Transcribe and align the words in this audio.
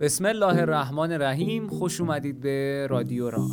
بسم 0.00 0.24
الله 0.24 0.60
الرحمن 0.60 1.12
الرحیم. 1.12 1.68
خوش 1.68 2.00
اومدید 2.00 2.40
به 2.40 2.86
رادیو 2.90 3.30
را. 3.30 3.46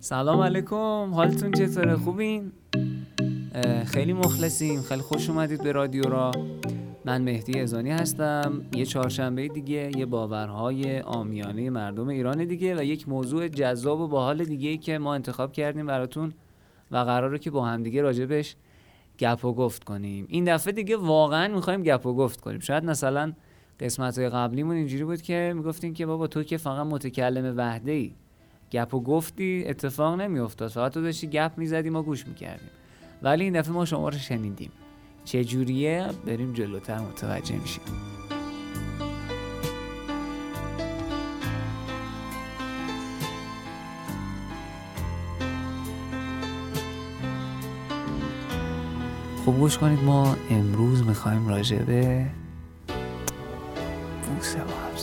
سلام 0.00 0.40
علیکم. 0.40 1.10
حالتون 1.14 1.52
چطوره؟ 1.52 1.96
خوبین؟ 1.96 2.52
خیلی 3.86 4.12
مخلصیم. 4.12 4.82
خیلی 4.82 5.00
خوش 5.00 5.30
اومدید 5.30 5.62
به 5.62 5.72
رادیو 5.72 6.02
را. 6.02 6.30
من 7.04 7.22
مهدی 7.22 7.60
ازانی 7.60 7.90
هستم. 7.90 8.62
یه 8.76 8.86
چهارشنبه 8.86 9.48
دیگه 9.48 9.90
یه 9.96 10.06
باورهای 10.06 11.00
آمیانه 11.00 11.70
مردم 11.70 12.08
ایران 12.08 12.44
دیگه 12.44 12.76
و 12.76 12.82
یک 12.82 13.08
موضوع 13.08 13.48
جذاب 13.48 14.00
و 14.00 14.08
باحال 14.08 14.44
دیگه 14.44 14.76
که 14.76 14.98
ما 14.98 15.14
انتخاب 15.14 15.52
کردیم 15.52 15.86
براتون 15.86 16.32
و 16.90 16.96
قراره 16.96 17.38
که 17.38 17.50
با 17.50 17.64
همدیگه 17.64 18.02
راجبش 18.02 18.56
گپ 19.18 19.44
و 19.44 19.52
گفت 19.52 19.84
کنیم. 19.84 20.26
این 20.28 20.44
دفعه 20.44 20.72
دیگه 20.72 20.96
واقعا 20.96 21.54
می‌خوایم 21.54 21.82
گپ 21.82 22.06
و 22.06 22.14
گفت 22.14 22.40
کنیم. 22.40 22.60
شاید 22.60 22.84
مثلا 22.84 23.32
قسمت 23.80 24.18
های 24.18 24.28
قبلیمون 24.28 24.76
اینجوری 24.76 25.04
بود 25.04 25.22
که 25.22 25.52
می‌گفتیم 25.56 25.94
که 25.94 26.06
بابا 26.06 26.26
تو 26.26 26.42
که 26.42 26.56
فقط 26.56 26.86
متکلم 26.86 27.54
وحده 27.56 27.92
ای 27.92 28.12
گپ 28.72 28.94
و 28.94 29.00
گفتی 29.00 29.64
اتفاق 29.66 30.20
نمیافتاد. 30.20 30.70
فقط 30.70 30.92
تو 30.92 31.02
داشتی 31.02 31.26
گپ 31.26 31.52
می‌زدی 31.56 31.90
ما 31.90 32.02
گوش 32.02 32.26
می‌کردیم. 32.26 32.70
ولی 33.22 33.44
این 33.44 33.52
دفعه 33.52 33.72
ما 33.72 33.84
شما 33.84 34.08
رو 34.08 34.18
شنیدیم. 34.18 34.70
چجوریه؟ 35.24 36.08
بریم 36.26 36.52
جلوتر 36.52 36.98
متوجه 36.98 37.58
میشیم. 37.58 37.84
خوب 49.44 49.58
گوش 49.58 49.78
کنید 49.78 50.04
ما 50.04 50.36
امروز 50.50 51.06
می‌خوایم 51.06 51.48
راجع 51.48 51.78
به 51.78 52.26
بوسه 54.26 54.58
با 54.58 54.64
هم 54.64 54.96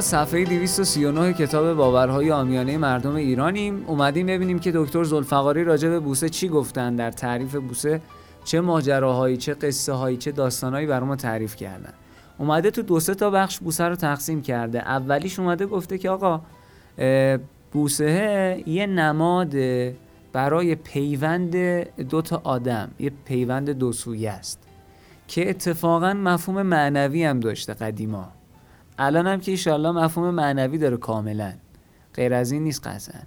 صفحه 0.00 0.44
239 0.44 1.32
کتاب 1.32 1.74
باورهای 1.74 2.30
آمیانه 2.30 2.78
مردم 2.78 3.14
ایرانیم. 3.14 3.84
اومدیم 3.86 4.26
ببینیم 4.26 4.58
که 4.58 4.72
دکتر 4.74 5.04
زلفقاری 5.04 5.64
راجع 5.64 5.88
به 5.88 6.00
بوسه 6.00 6.28
چی 6.28 6.48
گفتن 6.48 6.96
در 6.96 7.10
تعریف 7.10 7.56
بوسه 7.56 8.00
چه 8.44 8.60
ماجراهایی 8.60 9.36
چه 9.36 9.54
قصه 9.54 9.92
هایی 9.92 10.16
چه 10.16 10.32
داستانهایی 10.32 10.86
برای 10.86 11.06
ما 11.06 11.16
تعریف 11.16 11.56
کردن. 11.56 11.92
اومده 12.38 12.70
تو 12.70 12.82
دو 12.82 13.00
سه 13.00 13.14
تا 13.14 13.30
بخش 13.30 13.58
بوسه 13.58 13.84
رو 13.84 13.96
تقسیم 13.96 14.42
کرده. 14.42 14.78
اولیش 14.78 15.38
اومده 15.38 15.66
گفته 15.66 15.98
که 15.98 16.10
آقا 16.10 16.40
بوسه 17.72 18.62
یه 18.66 18.86
نماد 18.86 19.54
برای 20.32 20.74
پیوند 20.74 21.56
دو 22.08 22.22
تا 22.22 22.40
آدم 22.44 22.90
یه 22.98 23.12
پیوند 23.24 23.70
دو 23.70 23.92
سویه 23.92 24.30
است 24.30 24.58
که 25.28 25.50
اتفاقا 25.50 26.14
مفهوم 26.14 26.62
معنوی 26.62 27.24
هم 27.24 27.40
داشته 27.40 27.74
قدیما. 27.74 28.37
الان 28.98 29.26
هم 29.26 29.40
که 29.40 29.50
ایشالله 29.50 29.90
مفهوم 29.90 30.30
معنوی 30.30 30.78
داره 30.78 30.96
کاملا. 30.96 31.52
غیر 32.14 32.34
از 32.34 32.52
این 32.52 32.62
نیست 32.64 32.86
قطعا. 32.86 33.20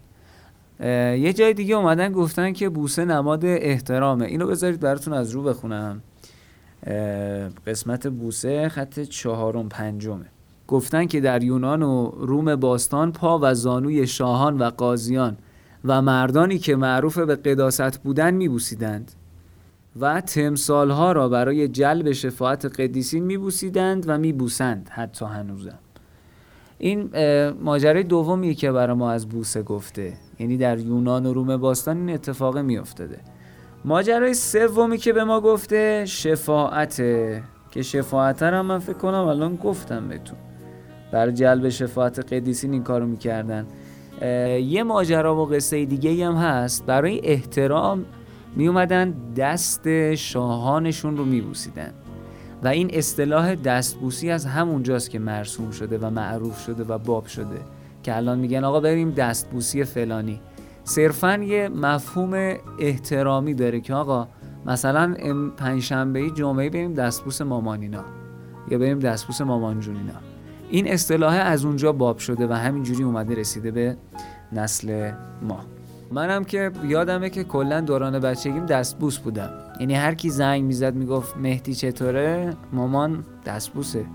یه 1.16 1.34
جای 1.34 1.54
دیگه 1.54 1.76
اومدن 1.76 2.12
گفتن 2.12 2.54
که 2.54 2.70
بوسه 2.70 3.06
نماد 3.06 3.46
احترامه. 3.46 4.26
اینو 4.26 4.48
بذارید 4.48 4.80
براتون 4.80 5.14
از 5.14 5.32
رو 5.32 5.44
بخونم. 5.44 6.02
قسمت 7.68 8.08
بوسه 8.08 8.70
خط 8.70 9.00
چهارم 9.00 9.70
پنجمه. 9.70 10.26
گفتن 10.68 11.06
که 11.06 11.22
در 11.22 11.44
یونان 11.44 11.84
و 11.84 12.12
روم 12.18 12.56
باستان 12.56 13.12
پا 13.12 13.40
و 13.42 13.54
زانوی 13.54 14.08
شاهان 14.08 14.58
و 14.58 14.64
قاضیان 14.70 15.38
و 15.86 16.02
مردانی 16.02 16.58
که 16.58 16.76
معروف 16.76 17.18
به 17.18 17.36
قداست 17.36 17.98
بودن 17.98 18.34
میبوسیدند. 18.34 19.12
و 20.00 20.22
تمثالها 20.22 21.12
را 21.12 21.30
برای 21.30 21.68
جلب 21.68 22.12
شفاعت 22.12 22.66
قدیسین 22.66 23.24
میبوسیدند 23.24 24.04
و 24.08 24.18
میبوسند 24.18 24.90
حتی 24.92 25.26
هنوزم. 25.26 25.80
این 26.78 27.10
ماجرای 27.62 28.04
دومیه 28.04 28.54
که 28.54 28.72
برای 28.72 28.96
ما 28.96 29.12
از 29.12 29.30
بوسه 29.30 29.64
گفته. 29.64 30.14
یعنی 30.40 30.58
در 30.58 30.80
یونان 30.80 31.26
و 31.26 31.34
روم 31.34 31.58
باستان 31.58 31.98
این 31.98 32.10
اتفاق 32.10 32.58
میافتاده. 32.58 33.20
ماجرای 33.86 34.34
سومی 34.34 34.98
که 34.98 35.14
به 35.14 35.24
ما 35.24 35.42
گفته 35.42 36.06
شفاعته 36.08 37.44
که 37.72 37.82
شفاعت 37.82 38.44
هم 38.44 38.66
من 38.66 38.80
فکر 38.80 38.98
کنم 38.98 39.14
الان 39.14 39.56
گفتم 39.56 40.08
بهتون. 40.08 40.38
برای 41.12 41.34
جلب 41.34 41.70
شفاعت 41.70 42.34
قدیسین 42.34 42.74
این 42.74 42.84
کارو 42.84 43.06
می‌کردن. 43.06 43.68
یه 44.62 44.84
ماجرا 44.84 45.42
و 45.42 45.46
قصه 45.46 45.86
دیگه 45.86 46.28
هم 46.28 46.36
هست. 46.36 46.86
برای 46.86 47.22
احترام 47.24 48.06
می 48.56 48.68
اومدن 48.68 49.14
دست 49.36 50.16
شاهانشون 50.16 51.18
رو 51.18 51.26
میبوسیدن. 51.26 51.94
و 52.64 52.68
این 52.68 52.90
اصطلاح 52.94 53.56
دستبوسی 53.56 54.30
از 54.30 54.46
همونجاست 54.46 55.10
که 55.10 55.20
مرسوم 55.20 55.72
شده 55.72 55.98
و 55.98 56.10
معروف 56.10 56.60
شده 56.60 56.84
و 56.84 56.98
باب 56.98 57.26
شده 57.26 57.62
که 58.04 58.16
الان 58.16 58.40
میگن 58.40 58.64
آقا 58.64 58.80
بریم 58.80 59.12
دستبوسی 59.12 59.84
فلانی. 59.84 60.42
صرفا 60.84 61.38
یه 61.38 61.70
مفهوم 61.70 62.54
احترامی 62.80 63.54
داره 63.54 63.82
که 63.82 63.94
آقا 63.94 64.28
مثلا 64.66 65.16
پنجشنبه 65.58 66.30
جمعه 66.30 66.70
بریم 66.70 66.94
دستبوس 66.94 67.42
مامانینا 67.42 68.04
یا 68.70 68.78
بریم 68.78 69.00
دستبوس 69.00 69.42
مامان 69.42 69.80
جونینا 69.80 70.14
این 70.70 70.92
اصطلاح 70.92 71.34
از 71.34 71.66
اونجا 71.66 71.92
باب 71.92 72.18
شده 72.18 72.48
و 72.48 72.54
همینجوری 72.54 73.04
اومده 73.04 73.36
رسیده 73.36 73.72
به 73.72 73.98
نسل 74.52 75.12
ما. 75.42 75.60
منم 76.12 76.44
که 76.44 76.72
یادمه 76.88 77.30
که 77.30 77.44
کلا 77.44 77.82
دوران 77.82 78.20
بچگیم 78.20 78.66
دستبوس 78.66 79.18
بودم. 79.18 79.50
یعنی 79.80 79.94
هر 79.94 80.16
کی 80.16 80.30
زنگ 80.30 80.64
می‌زد 80.64 80.96
می‌گفت 80.96 81.38
مهدی 81.38 81.76
چطوره؟ 81.76 82.54
مامان 82.74 83.26
دستبوسه. 83.46 84.06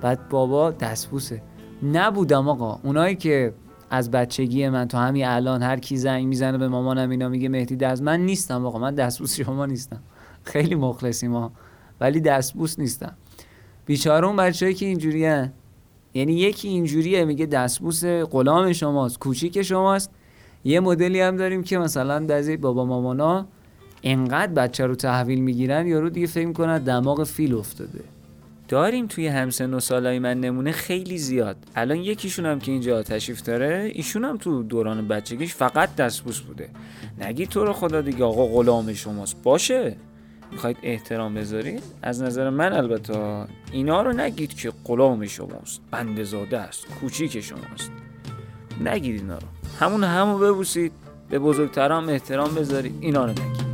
بعد 0.00 0.28
بابا 0.28 0.70
دستبوسه. 0.70 1.42
نبودم 1.82 2.48
آقا. 2.48 2.78
اونایی 2.82 3.16
که 3.16 3.54
از 3.90 4.10
بچگی 4.10 4.68
من 4.68 4.88
تا 4.88 4.98
همین 5.00 5.26
الان 5.26 5.62
هر 5.62 5.76
کی 5.76 5.96
زنگ 5.96 6.26
می‌زنه 6.26 6.58
به 6.58 6.68
مامانم 6.68 7.10
اینا 7.10 7.28
میگه 7.28 7.48
مهدی 7.48 7.76
دست 7.76 8.02
من 8.02 8.20
نیستم 8.20 8.66
آقا. 8.66 8.78
من 8.78 8.94
دستبوس 8.94 9.36
شما 9.40 9.66
نیستم. 9.66 10.02
خیلی 10.44 10.74
مخلصیم 10.74 11.30
ما 11.30 11.52
ولی 12.00 12.20
دستبوس 12.20 12.78
نیستم. 12.78 13.14
بیچاره 13.86 14.26
اون 14.26 14.36
بچه‌ای 14.36 14.74
که 14.74 14.86
اینجوری 14.86 15.20
یعنی 16.14 16.32
یکی 16.32 16.68
اینجوریه 16.68 17.24
میگه 17.24 17.46
دستبوس 17.46 18.04
غلام 18.04 18.72
شماست 18.72 19.18
کوچیک 19.18 19.62
شماست. 19.62 20.10
یه 20.66 20.80
مدلی 20.80 21.20
هم 21.20 21.36
داریم 21.36 21.62
که 21.62 21.78
مثلا 21.78 22.18
دزی 22.18 22.56
بابا 22.56 22.84
مامانا 22.84 23.46
انقدر 24.02 24.52
بچه 24.52 24.86
رو 24.86 24.94
تحویل 24.94 25.40
می‌گیرن 25.40 25.86
یارو 25.86 26.10
دیگه 26.10 26.26
فکر 26.26 26.52
کنن 26.52 26.78
دماغ 26.78 27.24
فیل 27.24 27.54
افتاده. 27.54 28.00
داریم 28.68 29.06
توی 29.06 29.26
همسن 29.26 29.74
و 29.74 29.80
سالای 29.80 30.18
من 30.18 30.40
نمونه 30.40 30.72
خیلی 30.72 31.18
زیاد. 31.18 31.56
الان 31.76 31.96
یکیشون 31.96 32.46
هم 32.46 32.58
که 32.58 32.72
اینجا 32.72 33.02
تشریف 33.02 33.42
داره 33.42 33.90
ایشون 33.94 34.24
هم 34.24 34.36
تو 34.36 34.62
دوران 34.62 35.08
بچگیش 35.08 35.54
فقط 35.54 35.96
دستبوس 35.96 36.40
بوده. 36.40 36.68
نگی 37.20 37.46
تو 37.46 37.64
رو 37.64 37.72
خدا 37.72 38.00
دیگه 38.00 38.24
آقا 38.24 38.46
غلام 38.46 38.92
شماست. 38.92 39.42
باشه. 39.42 39.96
می‌خواید 40.52 40.76
احترام 40.82 41.34
بذارید؟ 41.34 41.82
از 42.02 42.22
نظر 42.22 42.50
من 42.50 42.72
البته 42.72 43.44
اینا 43.72 44.02
رو 44.02 44.12
نگید 44.12 44.54
که 44.54 44.72
غلام 44.84 45.26
شماست. 45.26 45.80
بنده 45.90 46.24
زاده 46.24 46.58
است. 46.58 46.86
کوچیک 47.00 47.40
شماست. 47.40 47.90
نگید 48.84 49.20
اینا 49.20 49.34
رو 49.34 49.46
همون 49.80 50.04
همو 50.04 50.38
ببوسید. 50.38 50.92
به 51.30 51.38
بزرگترام 51.38 52.08
احترام 52.08 52.54
بذارید. 52.54 52.94
اینا 53.00 53.24
رو 53.24 53.30
نگید 53.30 53.65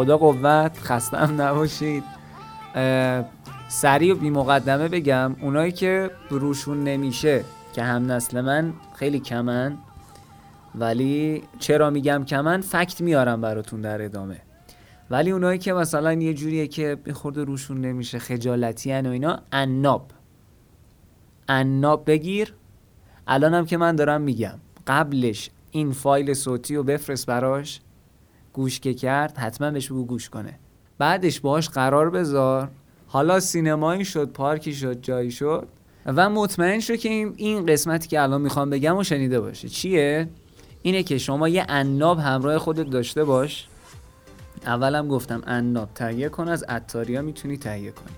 خدا 0.00 0.18
قوت 0.18 0.78
خستم 0.78 1.34
نباشید. 1.42 2.04
سریع 3.68 4.14
و 4.14 4.16
بی 4.16 4.30
مقدمه 4.30 4.88
بگم 4.88 5.36
اونایی 5.40 5.72
که 5.72 6.10
روشون 6.30 6.84
نمیشه 6.84 7.44
که 7.72 7.82
هم 7.82 8.12
نسل 8.12 8.40
من 8.40 8.72
خیلی 8.94 9.20
کمن 9.20 9.78
ولی 10.74 11.42
چرا 11.58 11.90
میگم 11.90 12.24
کمن؟ 12.24 12.60
فکت 12.60 13.00
میارم 13.00 13.40
براتون 13.40 13.80
در 13.80 14.02
ادامه. 14.02 14.36
ولی 15.10 15.30
اونایی 15.30 15.58
که 15.58 15.72
مثلا 15.72 16.12
یه 16.12 16.34
جوریه 16.34 16.66
که 16.66 16.98
خورده 17.12 17.44
روشون 17.44 17.80
نمیشه 17.80 18.18
خجالتی 18.18 18.92
و 18.92 19.08
اینا 19.08 19.38
اناب 19.52 20.10
اناب 21.48 22.10
بگیر. 22.10 22.54
الانم 23.26 23.66
که 23.66 23.76
من 23.76 23.96
دارم 23.96 24.20
میگم 24.20 24.58
قبلش 24.86 25.50
این 25.70 25.92
فایل 25.92 26.34
صوتی 26.34 26.76
رو 26.76 26.82
بفرست 26.82 27.26
براش. 27.26 27.80
گوش 28.52 28.80
که 28.80 28.94
کرد 28.94 29.38
حتما 29.38 29.70
بهش 29.70 29.86
بگو 29.86 30.04
گوش 30.04 30.28
کنه. 30.28 30.58
بعدش 30.98 31.40
باهاش 31.40 31.68
قرار 31.68 32.10
بذار. 32.10 32.70
حالا 33.06 33.40
سینمایی 33.40 34.04
شد 34.04 34.28
پارکی 34.28 34.74
شد 34.74 35.00
جایی 35.00 35.30
شد. 35.30 35.68
و 36.06 36.30
مطمئن 36.30 36.80
شو 36.80 36.96
که 36.96 37.08
این 37.36 37.66
قسمتی 37.66 38.08
که 38.08 38.22
الان 38.22 38.40
می‌خوام 38.40 38.70
بگم 38.70 38.96
و 38.96 39.04
شنیده 39.04 39.40
باشه. 39.40 39.68
چیه؟ 39.68 40.28
اینه 40.82 41.02
که 41.02 41.18
شما 41.18 41.48
یه 41.48 41.66
اناب 41.68 42.18
همراه 42.18 42.58
خودت 42.58 42.90
داشته 42.90 43.24
باش. 43.24 43.68
اولم 44.66 45.08
گفتم 45.08 45.42
اناب 45.46 45.88
تهیه 45.94 46.28
کن 46.28 46.48
از 46.48 46.64
اتاریا 46.68 47.22
می‌تونی 47.22 47.56
تهیه 47.56 47.90
کنی. 47.90 48.14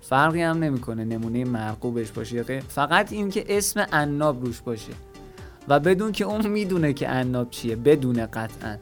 فرقی 0.00 0.42
هم 0.42 0.58
نمی‌کنه 0.58 1.04
نمونه 1.04 1.44
مرقوبش 1.44 2.10
باشه. 2.10 2.42
فقط 2.60 3.12
این 3.12 3.30
که 3.30 3.44
اسم 3.48 3.86
اناب 3.92 4.44
روش 4.44 4.60
باشه. 4.60 4.92
و 5.68 5.80
بدون 5.80 6.12
که 6.12 6.24
اون 6.24 6.46
می‌دونه 6.46 6.92
که 6.92 7.08
اناب 7.08 7.50
چیه 7.50 7.76
بدون 7.76 8.26
قطعا. 8.26 8.76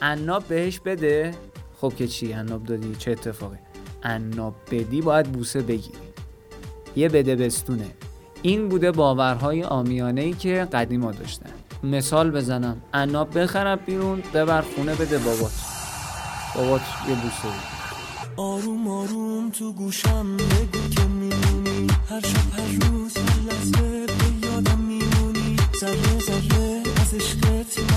اناب 0.00 0.44
بهش 0.44 0.80
بده؟ 0.80 1.34
خب 1.80 1.92
که 1.96 2.06
چی 2.06 2.32
اناب 2.32 2.64
دادی؟ 2.64 2.94
چه 2.98 3.10
اتفاقی؟ 3.10 3.58
اناب 4.02 4.54
بدی 4.70 5.00
باید 5.00 5.32
بوسه 5.32 5.62
بگیری. 5.62 5.98
یه 6.96 7.08
بده 7.08 7.36
بستونه. 7.36 7.86
این 8.42 8.68
بوده 8.68 8.92
باورهای 8.92 9.64
آمیانه 9.64 10.20
ای 10.20 10.32
که 10.32 10.68
قدیما 10.72 11.12
داشتن. 11.12 11.50
مثال 11.82 12.30
بزنم. 12.30 12.82
اناب 12.92 13.38
بخرم 13.38 13.78
بیرون 13.86 14.22
ببر 14.34 14.62
خونه 14.62 14.94
بده 14.94 15.18
بابات. 15.18 15.52
بابات 16.54 16.82
یه 17.08 17.14
بوسه. 17.14 17.48
بگیر 17.48 17.74
آروم 18.36 18.88
آروم 18.88 19.50
تو 19.50 19.72
گوشم 19.72 20.36
بگو 20.36 20.88
که 20.96 21.04
میمونی 21.04 21.86
هر 22.10 22.20
شب 22.20 22.58
هر 22.58 22.88
روز 22.88 23.16
هر 23.16 23.40
لحظه 23.46 24.06
به 24.06 24.46
یادم 24.46 24.78
میمونی. 24.78 25.56
ذره 25.80 26.18
ذره 26.18 26.82
از 27.02 27.14
عشقت 27.14 27.93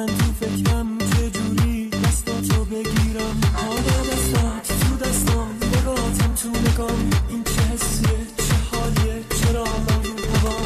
من 0.00 0.06
تو 0.06 0.32
فکرم 0.32 0.98
چجوری 0.98 1.90
دستاتو 1.90 2.64
بگیرم؟ 2.64 3.40
حالا 3.54 3.98
دستات 4.10 4.68
تو 4.80 4.96
دستام 4.96 5.48
نگاتم 5.56 6.34
تو 6.34 6.48
نگام 6.48 7.10
این 7.28 7.44
چه 7.44 7.62
حسیه 7.62 8.18
چه 8.36 8.54
حالیه 8.72 9.22
چرا 9.40 9.64
من 9.64 10.02
رو 10.04 10.14
هوا؟ 10.32 10.56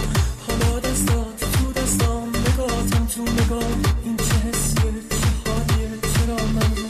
حالا 0.46 0.78
دستات 0.80 1.38
تو 1.52 1.72
دستام 1.80 2.28
نگاتم 2.28 3.06
تو 3.06 3.22
نگام 3.22 3.82
این 4.04 4.16
چه 4.16 4.48
حسیه 4.48 4.92
چه 5.10 5.50
حالیه 5.50 5.90
چرا 6.14 6.46
من 6.46 6.76
رو 6.76 6.88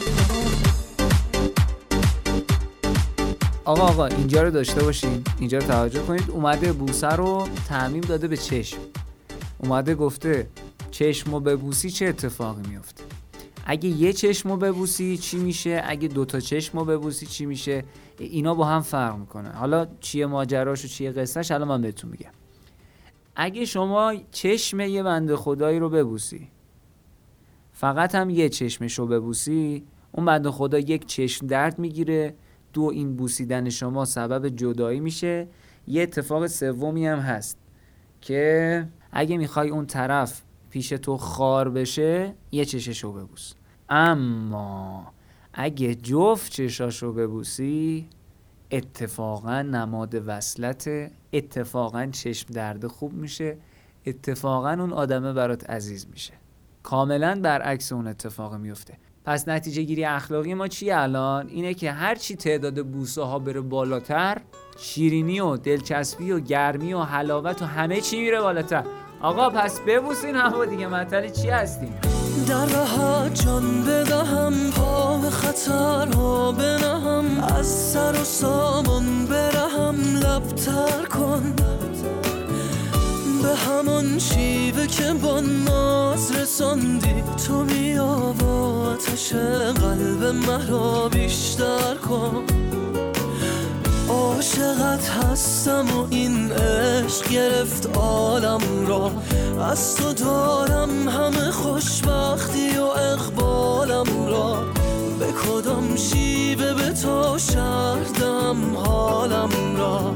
آقا 3.65 3.83
آقا 3.83 4.05
اینجا 4.05 4.43
رو 4.43 4.51
داشته 4.51 4.83
باشین. 4.83 5.23
اینجا 5.39 5.57
رو 5.57 5.65
توجه 5.65 5.99
کنید. 5.99 6.29
اومده 6.29 6.73
بوسه 6.73 7.09
رو 7.09 7.47
تعمیم 7.69 8.01
داده 8.01 8.27
به 8.27 8.37
چشم. 8.37 8.77
اومده 9.57 9.95
گفته 9.95 10.47
چشم 10.95 11.33
و 11.33 11.39
ببوسی 11.39 11.89
چه 11.89 12.05
اتفاقی 12.05 12.61
میفته؟ 12.69 13.03
اگه 13.65 13.89
یه 13.89 14.13
چشم 14.13 14.49
رو 14.49 14.57
ببوسی 14.57 15.17
چی 15.17 15.37
میشه؟ 15.37 15.81
اگه 15.85 16.07
دوتا 16.07 16.39
چشم 16.39 16.79
رو 16.79 16.85
ببوسی 16.85 17.25
چی 17.25 17.45
میشه؟ 17.45 17.83
اینا 18.19 18.53
با 18.53 18.65
هم 18.65 18.81
فرق 18.81 19.17
می‌کنه. 19.17 19.49
حالا 19.49 19.87
چیه 19.99 20.25
ماجراش 20.25 20.85
و 20.85 20.87
چیه 20.87 21.11
قصهش؟ 21.11 21.51
الان 21.51 21.67
من 21.67 21.81
بهتون 21.81 22.11
میگم. 22.11 22.31
اگه 23.35 23.65
شما 23.65 24.13
چشم 24.31 24.79
یه 24.79 25.03
بنده 25.03 25.35
خدایی 25.35 25.79
رو 25.79 25.89
ببوسی 25.89 26.47
فقط 27.73 28.15
هم 28.15 28.29
یه 28.29 28.49
چشمش 28.49 28.99
رو 28.99 29.07
ببوسی 29.07 29.83
اون 30.11 30.25
بنده 30.25 30.51
خدا 30.51 30.79
یک 30.79 31.05
چشم 31.05 31.47
درد 31.47 31.79
می‌گیره 31.79 32.35
دو 32.73 32.83
این 32.83 33.15
بوسیدن 33.15 33.69
شما 33.69 34.05
سبب 34.05 34.49
جدایی 34.49 34.99
میشه. 34.99 35.47
یه 35.87 36.03
اتفاق 36.03 36.47
سومی 36.47 37.07
هم 37.07 37.19
هست 37.19 37.57
که 38.21 38.87
اگه 39.11 39.37
می‌خوای 39.37 39.69
اون 39.69 39.85
طرف 39.85 40.41
پیش 40.75 40.89
تو 40.89 41.17
خار 41.17 41.69
بشه 41.69 42.33
یه 42.51 42.65
چششو 42.65 43.11
ببوس. 43.11 43.53
اما 43.89 45.07
اگه 45.53 45.95
جفت 45.95 46.51
چشاشو 46.51 47.13
ببوسی 47.13 48.07
اتفاقا 48.71 49.61
نماد 49.61 50.23
وصلت 50.25 50.89
اتفاقا 51.33 52.05
چشم 52.05 52.53
درد 52.53 52.87
خوب 52.87 53.13
میشه 53.13 53.57
اتفاقا 54.05 54.71
اون 54.71 54.93
آدمه 54.93 55.33
برات 55.33 55.69
عزیز 55.69 56.07
میشه. 56.11 56.33
کاملا 56.83 57.39
برعکس 57.43 57.91
اون 57.91 58.07
اتفاق 58.07 58.55
میفته. 58.55 58.97
پس 59.25 59.47
نتیجه 59.47 59.81
گیری 59.81 60.05
اخلاقی 60.05 60.53
ما 60.53 60.67
چی 60.67 60.91
الان؟ 60.91 61.47
اینه 61.47 61.73
که 61.73 61.91
هر 61.91 62.15
چی 62.15 62.35
تعداد 62.35 62.85
بوسه 62.85 63.21
ها 63.21 63.39
بره 63.39 63.61
بالاتر 63.61 64.41
شیرینی 64.77 65.39
و 65.39 65.57
دلچسبی 65.57 66.31
و 66.31 66.39
گرمی 66.39 66.93
و 66.93 67.01
حلاوت 67.01 67.61
و 67.61 67.65
همه 67.65 68.01
چی 68.01 68.19
میره 68.19 68.41
بالاتر. 68.41 69.04
آقا 69.21 69.49
پس 69.49 69.79
ببوسین 69.79 70.35
هوا 70.35 70.65
دیگه 70.65 70.87
مطلی 70.87 71.31
چی 71.31 71.49
هستیم 71.49 71.99
در 72.47 72.65
راحت 72.65 73.45
جان 73.45 73.83
بدهم 73.83 74.53
پا 74.71 75.17
به 75.17 75.29
خطرها 75.29 76.51
بنهم. 76.51 77.43
از 77.57 77.67
سر 77.67 78.21
و 78.21 78.23
سامان 78.23 79.25
برهم 79.25 79.95
لبتر 80.15 81.05
کن. 81.05 81.53
به 83.43 83.55
همان 83.55 84.19
شیوه 84.19 84.87
که 84.87 85.13
با 85.13 85.39
ناز 85.39 86.31
رساندی 86.31 87.23
تو 87.47 87.63
بیا 87.63 88.33
و 88.39 88.45
قلب 89.73 90.23
مرا 90.23 91.09
بیشتر 91.09 91.95
کن. 91.95 92.45
عاشقت 94.09 95.09
هستم 95.09 95.85
و 95.97 96.07
این 96.09 96.51
عشق 96.51 97.29
گرفت 97.29 97.89
عالم 97.97 98.87
را. 98.87 99.11
از 99.69 99.95
تو 99.95 100.13
دارم 100.13 101.09
همه 101.09 101.51
خوشبختی 101.51 102.77
و 102.77 102.83
اقبالم 102.83 104.27
را. 104.27 104.63
به 105.19 105.25
کدام 105.25 105.95
شیوه 105.95 106.73
به 106.73 106.89
تو 106.89 107.37
شردم 107.37 108.75
حالم 108.75 109.77
را؟ 109.77 110.15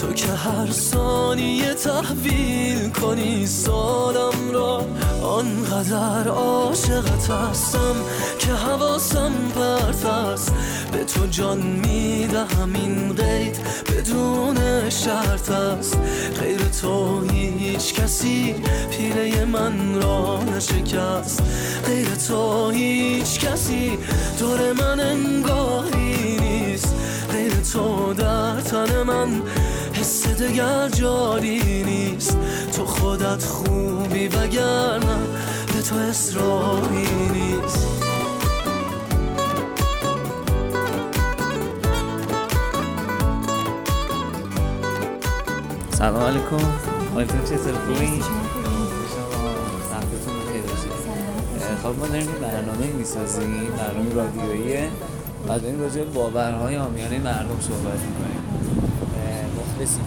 تو 0.00 0.12
که 0.12 0.32
هر 0.32 0.70
ثانیه 0.70 1.74
تحویل 1.74 2.90
کنی 2.90 3.46
سالم 3.46 4.50
را. 4.52 4.84
آنقدر 5.22 6.28
عاشقت 6.28 7.30
هستم 7.30 7.94
که 8.38 8.52
حواسم 8.52 9.32
پرت 9.54 10.04
است. 10.04 10.52
به 10.92 11.04
تو 11.04 11.26
جان 11.26 11.58
می‌دهم 11.58 12.72
این 12.74 13.12
قید 13.12 13.58
بدون 13.88 14.90
شرط 14.90 15.50
است. 15.50 15.98
غیر 16.40 16.58
تو 16.82 17.20
هیچ 17.30 17.94
کسی 17.94 18.54
پیله 18.90 19.44
من 19.44 20.02
را 20.02 20.44
نشکست. 20.44 21.42
غیر 21.86 22.08
تو 22.28 22.70
هیچ 22.70 23.40
کسی 23.40 23.98
دور 24.38 24.72
من 24.72 25.00
انگاری 25.00 26.38
نیست. 26.40 26.94
غیر 27.32 27.52
تو 27.72 28.14
در 28.14 28.60
تن 28.60 29.02
من 29.02 29.42
حس 29.92 30.26
دگر 30.26 30.88
جاری 30.88 31.82
نیست. 31.82 32.38
تو 32.76 32.84
خودت 32.84 33.44
خوبی 33.44 34.28
وگرنه 34.28 35.18
به 35.66 35.82
تو 35.82 35.96
اصراری 35.96 37.08
نیست. 37.32 38.09
سلام 46.00 46.22
علیکم. 46.22 46.56
حالتون 47.14 47.44
چطور 47.44 47.72
خوبی؟ 47.72 48.22
خب 51.82 51.98
ما 51.98 52.06
داریم 52.06 52.26
برنامه 52.42 52.86
می‌سازیم 52.98 53.68
برنامه 53.78 54.14
رادیویی. 54.14 54.76
و 55.48 55.58
داریم 55.58 55.80
راجع 55.80 56.04
باورهای 56.04 56.76
آمیانه 56.76 57.18
مردم 57.18 57.60
صحبت 57.60 58.00
می‌کنیم. 58.00 58.42
مخلصیم. 59.58 60.04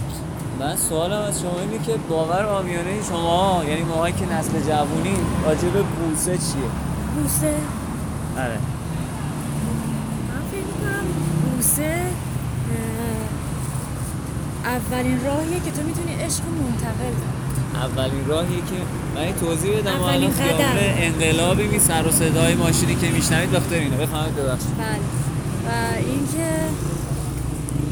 من 0.59 0.75
سوالم 0.75 1.21
از 1.21 1.41
شما 1.41 1.59
اینه 1.59 1.85
که 1.85 1.95
باور 2.09 2.45
آمیانه 2.45 3.03
شما 3.09 3.63
یعنی 3.67 3.83
ما 3.83 4.11
که 4.11 4.33
نسل 4.33 4.59
جوونی 4.59 5.15
راجع 5.45 5.69
به 5.69 5.81
بوسه 5.81 6.31
چیه؟ 6.31 6.69
بوسه؟ 7.15 7.53
آره 8.37 8.57
من 10.29 10.41
فکر 10.51 10.65
می‌کنم 10.65 11.05
بوسه 11.55 12.05
اولین 14.77 15.19
راهیه 15.25 15.59
که 15.65 15.71
تو 15.71 15.81
می‌تونی 15.89 16.13
عشق 16.25 16.43
منتقل 16.61 17.15
اولین 17.75 18.25
راهیه 18.27 18.57
که 18.69 18.77
من 19.15 19.33
توضیح 19.39 19.77
بدم 19.77 20.01
اولین 20.01 20.31
قدم. 20.31 20.75
انقلابی 21.07 21.67
می 21.67 21.79
سر 21.79 22.07
و 22.07 22.11
صدای 22.11 22.55
ماشینی 22.55 22.95
که 22.95 23.09
میشنوید 23.09 23.51
دکتر 23.51 23.75
اینو. 23.75 23.97
بفهمید 23.97 24.35
ببخشید. 24.35 24.77
بله. 24.77 24.99
و 25.67 25.69
اینکه 25.97 26.49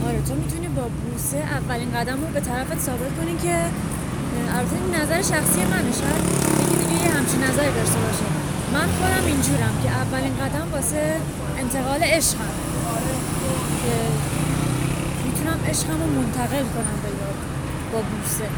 آره 0.07 0.21
تو 0.27 0.33
می‌تونی 0.35 0.67
با 0.67 0.81
بوسه 0.81 1.37
اولین 1.37 1.91
قدم 1.97 2.17
رو 2.21 2.27
به 2.33 2.39
طرفت 2.39 2.79
ثابت 2.79 3.11
کنی 3.17 3.35
که 3.43 3.55
البته 4.57 4.75
این 4.83 4.95
نظر 5.01 5.21
شخصی 5.21 5.61
منه 5.73 5.91
شاید 6.01 6.23
یکی 6.61 6.75
دیگه 6.83 7.03
یه 7.05 7.11
همچین 7.17 7.43
نظری 7.43 7.71
داشته 7.79 7.99
باشه 8.05 8.25
من 8.73 8.87
خودم 8.97 9.25
اینجورم 9.25 9.73
که 9.83 9.89
اولین 9.89 10.33
قدم 10.43 10.67
واسه 10.71 11.15
انتقال 11.57 12.03
عشقم. 12.03 12.53
عشقم 15.69 16.01
رو 16.01 16.21
منتقل 16.21 16.63
کنم 16.63 16.97
به 17.03 17.09
یاد 17.09 17.35
با 17.93 17.99
بوسه. 18.01 18.49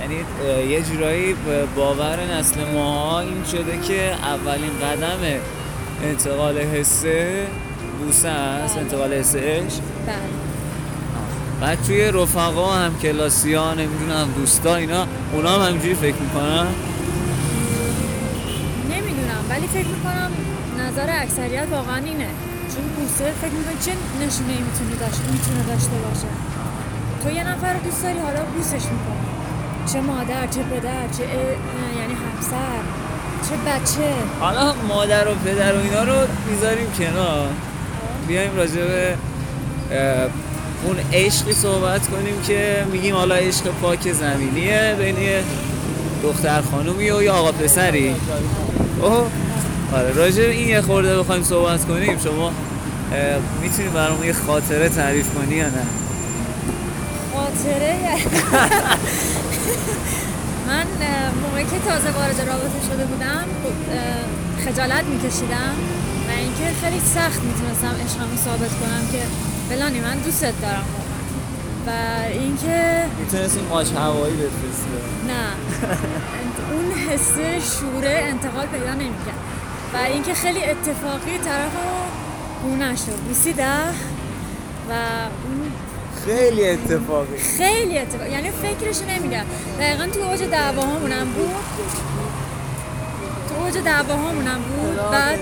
یعنی 0.00 0.70
یه 0.70 0.82
جورایی 0.82 1.34
باور 1.76 2.18
نسل 2.34 2.64
ما 2.74 3.20
این 3.20 3.44
شده 3.52 3.80
که 3.88 4.12
اولین 4.22 4.70
قدم 4.82 5.40
انتقال 6.04 6.58
حسه 6.58 7.46
بوسه 7.98 8.28
است 8.28 8.74
بله. 8.74 8.82
انتقال 8.82 9.12
حس 9.12 9.34
عشق. 9.34 9.80
بله. 10.06 10.16
بعد 11.60 11.78
توی 11.86 12.02
رفقا 12.02 12.72
هم 12.72 12.98
کلاسی 12.98 13.54
ها 13.54 13.74
نمی‌دونم 13.74 14.28
دوستا 14.36 14.76
اینا 14.76 15.06
اونا 15.32 15.50
هم 15.50 15.68
همینجوری 15.68 15.94
فکر 15.94 16.16
می‌کنن؟ 16.16 16.66
نمی‌دونم 18.90 19.44
ولی 19.50 19.66
فکر 19.66 19.86
می‌کنم 19.86 20.30
نظر 20.78 21.22
اکثریت 21.22 21.66
واقعا 21.70 21.96
اینه. 21.96 22.28
چون 22.72 22.84
بوسه 22.96 23.32
فکر 23.42 23.54
می‌کنی 23.58 23.78
چه 23.86 23.92
نشونه 24.26 24.52
ای 24.52 24.62
می‌تونه 24.68 24.94
داشته 25.00 25.24
می‌تونه 25.32 25.62
داشته 25.72 25.96
باشه 26.06 26.30
تو 27.22 27.30
یه 27.30 27.44
نفر 27.50 27.72
رو 27.72 27.80
دوست 27.80 28.02
داری 28.02 28.18
حالا 28.18 28.40
بوسش 28.54 28.84
می‌کنی 28.94 29.26
چه 29.92 30.00
مادر 30.00 30.46
چه 30.46 30.62
پدر 30.62 31.08
چه 31.16 31.24
یعنی 31.98 32.14
همسر 32.24 32.80
چه 33.48 33.56
بچه 33.66 34.12
حالا 34.40 34.74
مادر 34.88 35.28
و 35.28 35.34
پدر 35.34 35.74
و 35.74 35.78
اینا 35.80 36.02
رو 36.02 36.28
می‌ذاریم 36.50 36.86
کنار 36.98 37.48
بیایم 38.28 38.56
راجع 38.56 38.84
به 38.86 39.16
اون 40.84 40.96
عشقی 41.12 41.52
صحبت 41.52 42.08
کنیم 42.08 42.42
که 42.46 42.84
میگیم 42.92 43.14
حالا 43.14 43.34
عشق 43.34 43.64
پاک 43.82 44.12
زمینیه 44.12 44.96
بین 44.98 45.16
دختر 46.22 46.60
خانومی 46.60 47.10
و 47.10 47.22
یه 47.22 47.30
آقا 47.30 47.52
پسری 47.52 48.14
اوه 49.02 49.26
آره 49.92 50.12
راجع 50.12 50.42
به 50.42 50.50
این 50.50 50.68
یه 50.68 50.80
خورده 50.80 51.18
بخوایم 51.18 51.42
صحبت 51.42 51.84
کنیم 51.84 52.18
شما 52.18 52.52
می‌تونی 53.62 53.88
برامون 53.88 54.26
یه 54.26 54.32
خاطره 54.32 54.88
تعریف 54.88 55.34
کنی 55.34 55.54
یا 55.54 55.66
نه؟ 55.66 55.86
خاطره؟ 57.34 57.96
من 60.68 60.86
موقعی 61.42 61.64
که 61.64 61.78
تازه 61.88 62.10
وارد 62.10 62.40
رابطه 62.40 62.80
شده 62.92 63.04
بودم 63.04 63.44
اه، 63.92 64.64
خجالت 64.64 65.04
میکشیدم 65.04 65.74
و 66.28 66.30
اینکه 66.38 66.64
خیلی 66.82 67.00
سخت 67.00 67.40
می‌تونستم 67.42 67.94
عشقمو 68.04 68.36
ثابت 68.44 68.70
کنم 68.80 69.02
که 69.12 69.22
فلانی 69.68 70.00
من 70.00 70.18
دوستت 70.18 70.60
دارم 70.62 70.84
و 71.86 71.90
اینکه 72.32 73.04
می‌تونستیم 73.20 73.64
ماچ 73.70 73.86
هوایی 73.92 74.34
بفرسته 74.34 74.90
نه. 75.28 75.46
اون 76.72 76.92
حس 76.92 77.34
شوره 77.78 78.24
انتقال 78.28 78.66
پیدا 78.66 78.94
نمی‌کرد. 78.94 79.40
و 79.94 79.96
اینکه 79.96 80.34
خیلی 80.34 80.64
اتفاقی 80.64 81.38
طرف 81.44 81.72
رو 81.74 81.90
بونش 82.62 83.00
رو 83.00 83.16
بوسیدم 83.28 83.94
و 84.90 84.92
اون 84.92 85.72
خیلی 86.26 86.68
اتفاقی. 86.68 87.38
خیلی 87.58 87.98
اتفاق 87.98 88.26
یعنی 88.26 88.50
فکرش 88.50 88.96
نمیگم. 89.08 89.44
دقیقا 89.80 90.06
تو 90.06 90.20
اوج 90.20 90.42
دعواهامونم 90.42 91.24
بود. 91.24 91.50
تو 93.48 93.64
اوج 93.64 93.74
دعواهامونم 93.84 94.58
بود. 94.62 95.10
بعد 95.12 95.38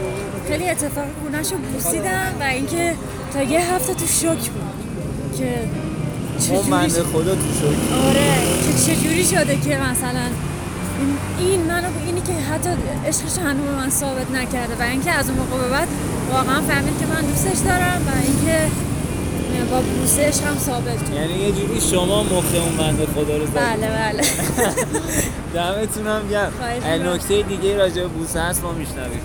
خیلی 0.49 0.69
اتفاقی 0.69 1.11
خونش 1.23 1.53
رو 1.53 1.59
بوسیدم 1.59 2.35
و 2.41 2.43
اینکه 2.43 2.95
تا 3.33 3.43
یه 3.43 3.75
هفته 3.75 3.95
تو 3.95 4.07
شوک 4.07 4.51
بود. 4.51 4.69
که 5.39 5.55
اون 6.51 6.89
چجوری 6.89 7.03
خدا 7.13 7.35
تو 7.35 7.53
شد 7.61 7.77
آره 8.07 8.33
که 8.67 8.95
چجوری 8.95 9.25
شده 9.25 9.57
که 9.57 9.79
مثلا 9.79 10.27
این, 10.99 11.17
این 11.39 11.61
منو 11.61 11.89
اینی 12.07 12.21
که 12.21 12.33
حتی 12.33 12.71
عشقش 13.07 13.39
هنوز 13.39 13.67
به 13.67 13.77
من 13.77 13.91
ثابت 13.91 14.31
نکرده 14.31 14.75
و 14.81 14.83
اینکه 14.83 15.11
از 15.11 15.29
اون 15.31 15.39
موقع 15.39 15.59
به 15.63 15.69
بعد 15.69 15.89
واقعا 16.33 16.61
فهمید 16.61 16.99
که 17.01 17.07
من 17.07 17.21
دوستش 17.21 17.59
دارم 17.59 18.03
و 18.07 18.11
اینکه 18.27 18.71
با 19.71 19.81
بوسه 19.81 20.23
عشقم 20.23 20.59
ثابت 20.59 21.07
شد. 21.07 21.15
یعنی 21.15 21.33
یه 21.33 21.53
جوری 21.53 21.81
شما 21.81 22.23
مخ 22.23 22.55
اون 22.55 22.77
بنده 22.79 23.07
خدا 23.07 23.37
رو 23.37 23.47
زدید. 23.47 23.55
بله 23.55 23.89
بله. 23.89 24.23
دمتون 25.55 26.07
هم 26.07 26.29
گرم. 26.31 26.53
نکته 27.09 27.43
دیگه 27.43 27.77
راجع 27.77 28.03
به 28.03 28.09
بوسه 28.09 28.41
هست 28.41 28.63
ما 28.63 28.73
میشنویم. 28.73 29.21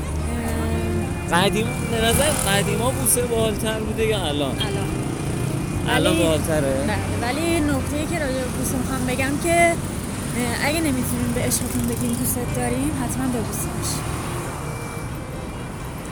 قدیم 1.32 1.68
به 1.92 2.06
نظر 2.06 2.30
قدیما 2.30 2.92
بوسه 2.92 3.22
بالتر 3.22 3.80
بوده 3.80 4.06
یا 4.06 4.18
الان؟ 4.18 4.52
الان. 4.52 4.88
الان 5.90 6.18
بالتره 6.18 6.74
بله 6.88 6.98
ولی 7.22 7.60
نکته 7.60 7.98
ای 7.98 8.06
که 8.06 8.20
راجع 8.20 8.34
به 8.34 8.46
بوسه 8.58 8.78
می‌خوام 8.78 9.06
بگم 9.08 9.32
که 9.44 9.74
اگه 10.64 10.80
نمی‌تونیم 10.80 11.32
به 11.36 11.42
عشقتون 11.42 11.88
بگیم 11.88 12.14
دوست 12.14 12.38
داریم 12.56 12.92
حتما 13.04 13.28
ببوسیمش 13.28 13.92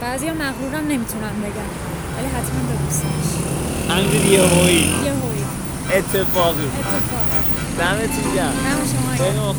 بعضی 0.01 0.27
ها 0.27 0.33
مغرورم 0.33 0.87
نمی‌تونن 0.87 1.41
بگن 1.43 1.69
ولی 2.17 2.27
حتما 2.27 2.59
ببوسیمش 2.73 3.29
همینجوری 3.89 4.29
یه 4.29 4.41
هویی 4.41 4.75
یه 4.75 5.11
هوی. 5.11 5.43
اتفاقی. 5.97 6.63
اتفاق 6.63 7.25
دمتون 7.79 8.35
گرم. 8.35 8.53
دم 8.53 8.85
شما 8.91 9.15
گرم. 9.15 9.55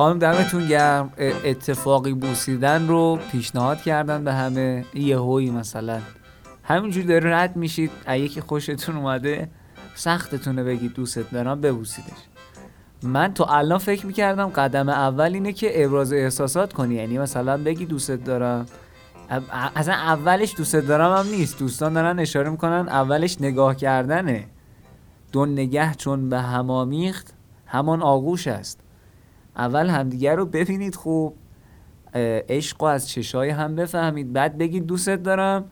خانم 0.00 0.18
دمتون 0.18 0.66
گرم. 0.66 1.12
اتفاقی 1.44 2.12
بوسیدن 2.12 2.88
رو 2.88 3.18
پیشنهاد 3.32 3.82
کردن 3.82 4.24
به 4.24 4.32
همه. 4.32 4.84
یه 4.94 5.18
هوی 5.18 5.50
مثلا. 5.50 6.00
همینجوری 6.62 7.06
داره 7.06 7.36
رد 7.36 7.56
میشید. 7.56 7.90
که 8.34 8.40
خوشتون 8.40 8.96
اومده 8.96 9.48
سختتونه 9.94 10.64
بگید 10.64 10.92
دوستت 10.92 11.30
دارم 11.30 11.60
ببوسیدش. 11.60 12.18
من 13.02 13.34
تو 13.34 13.46
الان 13.48 13.78
فکر 13.78 14.06
می‌کردم 14.06 14.48
قدم 14.48 14.88
اول 14.88 15.34
اینه 15.34 15.52
که 15.52 15.84
ابراز 15.84 16.12
احساسات 16.12 16.72
کنی. 16.72 16.94
یعنی 16.94 17.18
مثلا 17.18 17.56
بگی 17.56 17.86
دوستت 17.86 18.24
دارم. 18.24 18.66
اصلا 19.74 19.94
اولش 19.94 20.54
دوستت 20.56 20.86
دارم 20.86 21.16
هم 21.16 21.30
نیست. 21.30 21.58
دوستان 21.58 21.92
دارن 21.92 22.18
اشاره 22.18 22.50
می‌کنن 22.50 22.88
اولش 22.88 23.40
نگاه 23.40 23.76
کردنه. 23.76 24.46
دو 25.32 25.46
نگه 25.46 25.94
چون 25.94 26.28
به 26.28 26.40
هم 26.40 26.70
آمیخت 26.70 27.34
همان 27.66 28.02
آغوش 28.02 28.46
است. 28.46 28.80
اول 29.60 29.88
همدیگه 29.88 30.34
رو 30.34 30.46
ببینید. 30.46 30.94
خوب 30.94 31.36
عشق 32.48 32.82
از 32.82 33.08
چشای 33.08 33.50
هم 33.50 33.74
بفهمید. 33.74 34.32
بعد 34.32 34.58
بگید 34.58 34.86
دوستت 34.86 35.22
دارم. 35.22 35.64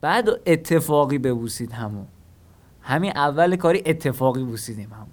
بعد 0.00 0.28
اتفاقی 0.46 1.18
ببوسید 1.18 1.72
همون. 1.72 2.06
همین 2.80 3.12
اول 3.16 3.56
کاری 3.56 3.82
اتفاقی 3.86 4.44
بوسیدیم 4.44 4.92
همون. 4.92 5.06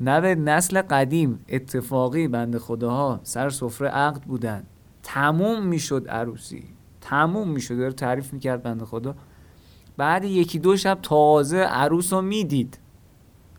نه 0.00 0.20
به 0.20 0.34
نسل 0.34 0.82
قدیم 0.82 1.44
اتفاقی 1.48 2.28
بند 2.28 2.58
خداها 2.58 3.20
سر 3.22 3.50
سفره 3.50 3.88
عقد 3.88 4.22
بودن. 4.22 4.64
تموم 5.02 5.66
می‌شد 5.66 6.08
عروسی. 6.08 6.64
تموم 7.00 7.48
می‌شد. 7.50 7.78
داره 7.78 7.92
تعریف 7.92 8.32
می‌کرد 8.32 8.62
بند 8.62 8.82
خدا. 8.82 9.14
بعد 9.96 10.24
یکی 10.24 10.58
دو 10.58 10.76
شب 10.76 10.98
تازه 11.02 11.58
عروس 11.58 12.12
رو 12.12 12.22
می‌دید. 12.22 12.78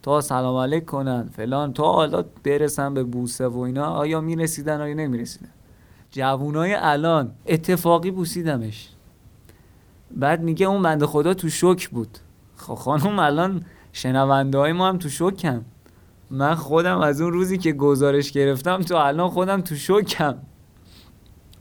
تا 0.01 0.21
سلام 0.21 0.55
علیک 0.55 0.85
کنن 0.85 1.29
فلان. 1.35 1.73
تا 1.73 1.91
حالا 1.93 2.23
برسن 2.43 2.93
به 2.93 3.03
بوسه 3.03 3.47
و 3.47 3.59
اینا 3.59 3.85
آیا 3.85 4.21
می‌رسیدن 4.21 4.81
آیا 4.81 4.93
نمی‌رسیدن؟ 4.93 5.49
جوونای 6.11 6.73
الان 6.73 7.31
اتفاقی 7.45 8.11
بوسیدمش. 8.11 8.89
بعد 10.11 10.41
میگه 10.41 10.65
اون 10.65 10.81
بنده 10.81 11.05
خدا 11.05 11.33
تو 11.33 11.49
شوک 11.49 11.89
بود. 11.89 12.17
خب 12.55 12.73
خانم 12.75 13.19
الان 13.19 13.65
شنونده 13.93 14.57
های 14.57 14.71
ما 14.73 14.87
هم 14.87 14.97
تو 14.97 15.09
شوکم 15.09 15.61
من 16.31 16.55
خودم 16.55 16.97
از 16.99 17.21
اون 17.21 17.33
روزی 17.33 17.57
که 17.57 17.71
گزارش 17.71 18.31
گرفتم 18.31 18.81
تو 18.81 18.95
الان 18.95 19.29
خودم 19.29 19.61
تو 19.61 19.75
شوکم. 19.75 20.35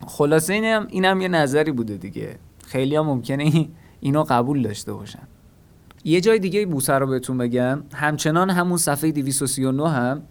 خلاصه 0.06 0.52
اینم 0.52 0.86
اینم 0.90 1.20
یه 1.20 1.28
نظری 1.28 1.72
بوده 1.72 1.96
دیگه. 1.96 2.38
خیلی 2.66 2.96
ها 2.96 3.02
ممکنه 3.02 3.42
این- 3.42 3.68
اینو 4.00 4.24
قبول 4.28 4.62
داشته 4.62 4.92
باشن. 4.92 5.22
یه 6.04 6.20
جای 6.20 6.38
دیگه 6.38 6.66
بوسه 6.66 6.92
رو 6.92 7.06
بهتون 7.06 7.38
بگم. 7.38 7.82
همچنان 7.94 8.50
همون 8.50 8.78
صفحه 8.78 9.12
239 9.12 9.90
هم. 9.90 10.22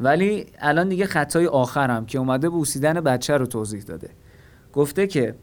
ولی 0.00 0.46
الان 0.58 0.88
دیگه 0.88 1.06
خطای 1.06 1.46
آخرم 1.46 2.06
که 2.06 2.18
اومده 2.18 2.48
بوسیدن 2.48 3.00
بچه 3.00 3.36
رو 3.36 3.46
توضیح 3.46 3.82
داده. 3.82 4.10
گفته 4.72 5.06
که 5.06 5.34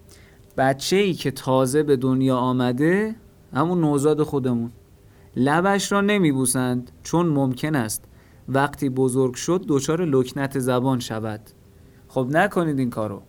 بچه 0.57 0.96
ای 0.96 1.13
که 1.13 1.31
تازه 1.31 1.84
به 1.84 1.96
دنیا 1.96 2.38
آمده 2.38 3.15
همون 3.53 3.81
نوزاد 3.81 4.24
خودمون. 4.24 4.72
لبش 5.36 5.91
را 5.91 6.01
نمیبوسند 6.01 6.91
چون 7.03 7.25
ممکن 7.25 7.75
است 7.75 8.03
وقتی 8.50 8.89
بزرگ 8.89 9.34
شد 9.34 9.65
دچار 9.67 10.05
لکنت 10.05 10.60
زبان 10.60 11.00
شود. 11.00 11.41
خب 12.07 12.27
نکنید 12.31 12.79
این 12.79 12.89
کارو. 12.89 13.22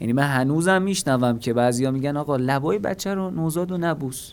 یعنی 0.00 0.12
من 0.12 0.22
هنوزم 0.22 0.82
میشنوم 0.82 1.38
که 1.38 1.52
بعضیا 1.52 1.90
میگن 1.90 2.16
آقا 2.16 2.36
لبای 2.36 2.78
بچه 2.78 3.14
رو 3.14 3.30
نوزاد 3.30 3.72
و 3.72 3.78
نبوس. 3.78 4.32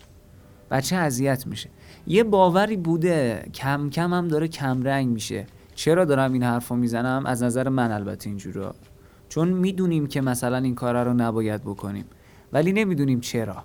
بچه 0.71 0.95
اذیت 0.95 1.47
میشه؟ 1.47 1.69
یه 2.07 2.23
باوری 2.23 2.77
بوده 2.77 3.45
کم 3.53 3.89
کم 3.89 4.13
هم 4.13 4.27
داره 4.27 4.47
کم 4.47 4.83
رنگ 4.83 5.07
میشه. 5.07 5.45
چرا 5.75 6.05
دارم 6.05 6.33
این 6.33 6.43
حرفو 6.43 6.75
می‌زنم؟ 6.75 7.25
از 7.25 7.43
نظر 7.43 7.69
من 7.69 7.91
البته 7.91 8.29
اینجورا 8.29 8.75
چون 9.29 9.47
می‌دونیم 9.47 10.07
که 10.07 10.21
مثلا 10.21 10.57
این 10.57 10.75
کارا 10.75 11.03
رو 11.03 11.13
نباید 11.13 11.61
بکنیم. 11.61 12.05
ولی 12.53 12.73
نمی‌دونیم 12.73 13.19
چرا. 13.19 13.63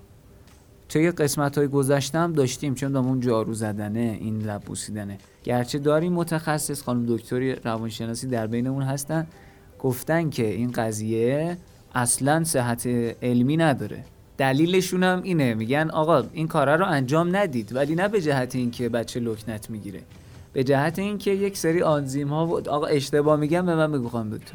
توی 0.88 1.10
قسمت 1.10 1.58
های 1.58 1.68
گذشتم 1.68 2.32
داشتیم 2.32 2.74
چون 2.74 2.96
اون 2.96 3.20
جارو 3.20 3.54
زدنه 3.54 4.18
این 4.20 4.38
لب 4.42 4.62
بوسیدنه. 4.62 5.18
گرچه 5.44 5.78
داریم 5.78 6.12
متخصص 6.12 6.82
خانم 6.82 7.06
دکتری 7.06 7.54
روانشناسی 7.54 8.26
در 8.26 8.46
بینمون 8.46 8.82
هستن 8.82 9.26
گفتن 9.78 10.30
که 10.30 10.46
این 10.46 10.70
قضیه 10.70 11.56
اصلا 11.94 12.44
صحت 12.44 12.86
علمی 13.22 13.56
نداره. 13.56 14.04
دلیلشون 14.40 15.02
هم 15.02 15.22
اینه. 15.22 15.54
میگن 15.54 15.90
آقا 15.90 16.22
این 16.32 16.48
کارا 16.48 16.74
رو 16.74 16.86
انجام 16.86 17.36
ندید 17.36 17.76
ولی 17.76 17.94
نه 17.94 18.08
به 18.08 18.20
جهت 18.20 18.54
اینکه 18.54 18.88
بچه 18.88 19.20
لکنت 19.20 19.70
می‌گیره. 19.70 20.00
به 20.52 20.64
جهت 20.64 20.98
اینکه 20.98 21.30
یک 21.30 21.58
سری 21.58 21.82
آنزیم 21.82 22.28
ها 22.28 22.46
و 22.46 22.68
آقا 22.68 22.86
اشتباه 22.86 23.36
میگم 23.36 23.66
به 23.66 23.74
من 23.74 23.92
بگو 23.92 24.08
دکتر. 24.08 24.54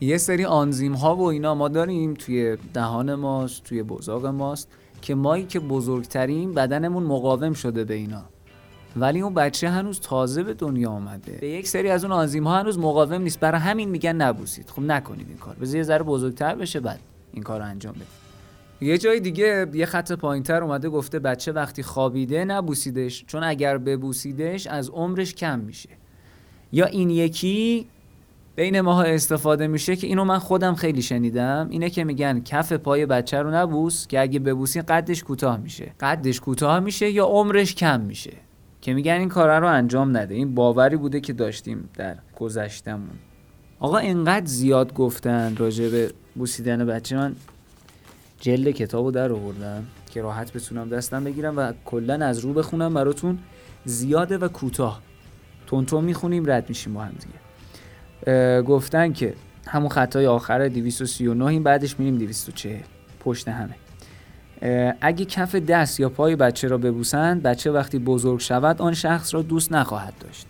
یه 0.00 0.18
سری 0.18 0.44
آنزیم 0.44 0.92
ها 0.92 1.16
و 1.16 1.22
اینا 1.22 1.54
ما 1.54 1.68
داریم 1.68 2.14
توی 2.14 2.56
دهان 2.74 3.14
ماست 3.14 3.64
توی 3.64 3.82
بزاق 3.82 4.26
ماست 4.26 4.68
که 5.02 5.14
مایی 5.14 5.44
که 5.44 5.60
بزرگتریم 5.60 6.54
بدنمون 6.54 7.02
مقاوم 7.02 7.52
شده 7.52 7.84
به 7.84 7.94
اینا. 7.94 8.22
ولی 8.96 9.20
اون 9.20 9.34
بچه 9.34 9.68
هنوز 9.68 10.00
تازه 10.00 10.42
به 10.42 10.54
دنیا 10.54 10.90
آمده 10.90 11.38
به 11.40 11.48
یک 11.48 11.68
سری 11.68 11.90
از 11.90 12.04
اون 12.04 12.12
آنزیم 12.12 12.46
ها 12.46 12.58
هنوز 12.58 12.78
مقاوم 12.78 13.22
نیست. 13.22 13.40
برای 13.40 13.60
همین 13.60 13.88
میگن 13.88 14.12
نبوسید. 14.12 14.70
خب 14.70 14.82
نکنید 14.82 15.28
این 15.28 15.38
کار. 15.38 15.54
بذار 15.54 15.76
یه 15.76 15.82
ذره 15.82 16.02
بزرگتر 16.02 16.54
بشه 16.54 16.80
بعد 16.80 17.00
این 17.32 17.42
کار 17.42 17.60
رو 17.60 17.66
انجام 17.66 17.92
بدید. 17.92 18.21
یه 18.82 18.98
جای 18.98 19.20
دیگه 19.20 19.66
یه 19.72 19.86
خط 19.86 20.12
پایینتر 20.12 20.62
اومده 20.62 20.88
گفته 20.88 21.18
بچه 21.18 21.52
وقتی 21.52 21.82
خوابیده 21.82 22.44
نبوسیدش 22.44 23.24
چون 23.26 23.44
اگر 23.44 23.78
ببوسیدش 23.78 24.66
از 24.66 24.90
عمرش 24.90 25.34
کم 25.34 25.58
میشه. 25.58 25.88
یا 26.72 26.86
این 26.86 27.10
یکی 27.10 27.86
بین 28.56 28.80
ماها 28.80 29.02
استفاده 29.02 29.66
میشه 29.66 29.96
که 29.96 30.06
اینو 30.06 30.24
من 30.24 30.38
خودم 30.38 30.74
خیلی 30.74 31.02
شنیدم. 31.02 31.66
اینه 31.70 31.90
که 31.90 32.04
میگن 32.04 32.40
کف 32.40 32.72
پای 32.72 33.06
بچه 33.06 33.38
رو 33.38 33.54
نبوس 33.54 34.06
که 34.06 34.20
اگه 34.20 34.38
ببوسی 34.38 34.80
قدش 34.80 35.22
کوتاه 35.22 35.56
میشه. 35.56 35.92
قدش 36.00 36.40
کوتاه 36.40 36.80
میشه 36.80 37.10
یا 37.10 37.24
عمرش 37.24 37.74
کم 37.74 38.00
میشه؟ 38.00 38.32
که 38.80 38.94
میگن 38.94 39.12
این 39.12 39.28
کار 39.28 39.60
رو 39.60 39.66
انجام 39.66 40.16
نده. 40.16 40.34
این 40.34 40.54
باوری 40.54 40.96
بوده 40.96 41.20
که 41.20 41.32
داشتیم 41.32 41.88
در 41.94 42.16
گذشتمون 42.38 43.18
آقا 43.80 43.98
اینقدر 43.98 44.46
زیاد 44.46 44.94
گفتن 44.94 45.56
راجع 45.56 45.88
به 45.88 46.10
بوسیدن 46.34 46.86
بچه 46.86 47.16
من 47.16 47.36
جلد 48.42 48.70
کتابو 48.70 49.10
در 49.10 49.32
آوردم 49.32 49.86
که 50.10 50.22
راحت 50.22 50.52
بتونم 50.52 50.88
دستم 50.88 51.24
بگیرم 51.24 51.56
و 51.56 51.72
کلا 51.84 52.26
از 52.26 52.38
رو 52.38 52.52
بخونم 52.52 52.94
براتون 52.94 53.38
زیاده 53.84 54.38
و 54.38 54.48
کوتاه. 54.48 55.00
تون 55.66 56.04
می‌خونیم 56.04 56.50
رد 56.50 56.68
میشیم 56.68 56.94
با 56.94 57.02
هم 57.02 57.12
دیگه. 57.12 58.62
گفتن 58.62 59.12
که 59.12 59.34
همون 59.66 59.88
خطای 59.88 60.26
آخر 60.26 60.68
239 60.68 61.46
این 61.46 61.62
بعدش 61.62 62.00
میریم 62.00 62.18
240 62.18 62.80
پشت 63.20 63.48
همه. 63.48 63.74
اگه 65.00 65.24
کف 65.24 65.54
دست 65.54 66.00
یا 66.00 66.08
پای 66.08 66.36
بچه 66.36 66.68
را 66.68 66.78
ببوسند 66.78 67.42
بچه 67.42 67.70
وقتی 67.70 67.98
بزرگ 67.98 68.40
شود 68.40 68.82
آن 68.82 68.94
شخص 68.94 69.34
را 69.34 69.42
دوست 69.42 69.72
نخواهد 69.72 70.14
داشت. 70.20 70.46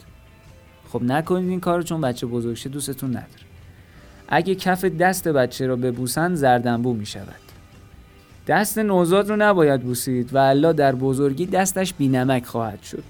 خب 0.88 1.02
نکنید 1.02 1.48
این 1.48 1.60
کار 1.60 1.82
چون 1.82 2.00
بچه 2.00 2.26
بزرگ 2.26 2.54
شه 2.54 2.68
دوستتون 2.68 3.10
نداره. 3.10 3.42
اگه 4.28 4.54
کف 4.54 4.84
دست 4.84 5.28
بچه 5.28 5.66
را 5.66 5.76
ببوسند 5.76 6.36
زردنبو 6.36 6.94
می 6.94 7.06
شود 7.06 7.41
دست 8.46 8.78
نوزاد 8.78 9.30
رو 9.30 9.36
نباید 9.36 9.82
بوسید 9.82 10.34
و 10.34 10.38
الله 10.38 10.72
در 10.72 10.94
بزرگی 10.94 11.46
دستش 11.46 11.94
بینمک 11.94 12.46
خواهد 12.46 12.82
شد. 12.82 13.04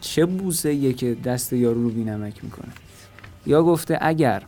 چه 0.00 0.26
بوسه 0.26 0.74
یه 0.74 0.92
که 0.92 1.14
دست 1.14 1.52
یارو 1.52 1.82
رو 1.82 1.90
بینمک 1.90 2.44
می‌کنه؟ 2.44 2.72
یا 3.46 3.62
گفته 3.62 3.98
اگر 4.00 4.42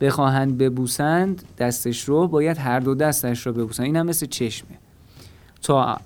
بخواهند 0.00 0.58
ببوسند 0.58 1.42
دستش 1.58 2.04
رو 2.04 2.28
باید 2.28 2.58
هر 2.58 2.80
دو 2.80 2.94
دستش 2.94 3.46
رو 3.46 3.52
ببوسند. 3.52 3.86
این 3.86 3.96
هم 3.96 4.06
مثل 4.06 4.26
چشمه. 4.26 4.78
تا 5.62 5.98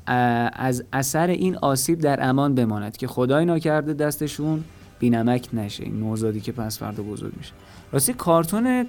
از 0.53 0.85
اثر 0.93 1.27
این 1.27 1.57
آسیب 1.57 1.99
در 1.99 2.29
امان 2.29 2.55
بماند 2.55 2.97
که 2.97 3.07
خدای 3.07 3.45
ناکرده 3.45 3.95
دستشون 3.95 4.65
بینمک 4.99 5.49
نشه. 5.53 5.85
این 5.85 6.01
نوزادی 6.01 6.41
که 6.41 6.53
پس 6.53 6.79
فردا 6.79 7.03
بزرگ 7.03 7.33
میشه. 7.37 7.53
راستی 7.93 8.13
کارتون 8.13 8.87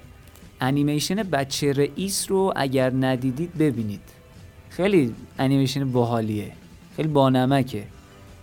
انیمیشن 0.62 1.15
بچه 1.15 1.74
رئیس 1.74 2.32
رو 2.32 2.54
اگر 2.56 2.93
ندیدید 2.93 3.58
ببینید. 3.58 4.21
خیلی 4.82 5.15
انیمیشن 5.39 5.91
باحالیه. 5.91 6.52
خیلی 6.96 7.08
بانمکه 7.08 7.84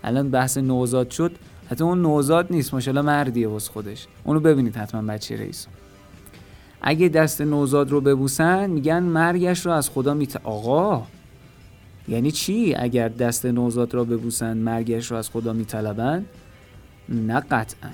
الان 0.05 0.31
بحث 0.31 0.59
نوزاد 0.59 1.11
شد. 1.11 1.33
حتی 1.71 1.85
اون 1.85 2.03
نوزاد 2.03 2.47
نیست. 2.51 2.75
ماشاءالله 2.75 3.07
مردیه 3.07 3.49
واسه 3.49 3.73
خودش. 3.73 4.07
اونو 4.25 4.41
ببینید 4.41 4.77
حتما 4.77 5.03
بچه 5.03 5.37
رئیس. 5.37 5.67
اگه 6.83 7.09
دست 7.09 7.41
نوزاد 7.41 7.91
رو 7.91 8.01
ببوسن 8.01 8.71
میگن 8.71 9.03
مرگش 9.03 9.67
رو 9.67 9.73
از 9.73 9.91
خدا 9.91 10.15
میت 10.15 10.37
آقا! 10.37 11.03
یعنی 12.09 12.31
چی؟ 12.31 12.75
اگر 12.75 13.09
دست 13.09 13.47
نوزاد 13.47 13.95
را 13.95 14.05
ببوسن 14.05 14.57
مرگش 14.57 15.11
را 15.11 15.19
از 15.19 15.31
خدا 15.31 15.53
میطلبند 15.53 16.27
نه 17.09 17.41
قطعا. 17.41 17.91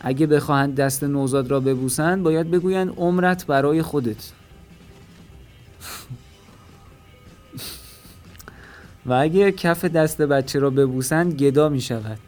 اگه 0.00 0.26
بخواهند 0.26 0.74
دست 0.74 1.04
نوزاد 1.04 1.50
را 1.50 1.60
ببوسند 1.60 2.22
باید 2.22 2.50
بگویند 2.50 2.94
عمرت 2.96 3.46
برای 3.46 3.82
خودت. 3.82 4.32
و 9.08 9.12
اگه 9.12 9.52
کف 9.52 9.84
دست 9.84 10.22
بچه 10.22 10.58
را 10.58 10.70
ببوسند 10.70 11.34
گدا 11.34 11.68
می 11.68 11.80
شود 11.80 12.18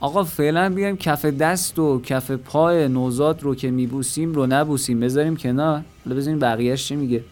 آقا 0.00 0.24
فعلا 0.24 0.68
بیایم 0.68 0.96
کف 0.96 1.24
دست 1.24 1.78
و 1.78 2.00
کف 2.00 2.30
پای 2.30 2.88
نوزاد 2.88 3.42
رو 3.42 3.54
که 3.54 3.70
میبوسیم 3.70 4.32
رو 4.32 4.46
نبوسیم 4.46 5.00
بذاریم 5.00 5.36
کنار. 5.36 5.82
حالا 6.04 6.16
بذاریم 6.16 6.38
بقیهش 6.38 6.86
چی 6.86 6.96
میگه. 6.96 7.24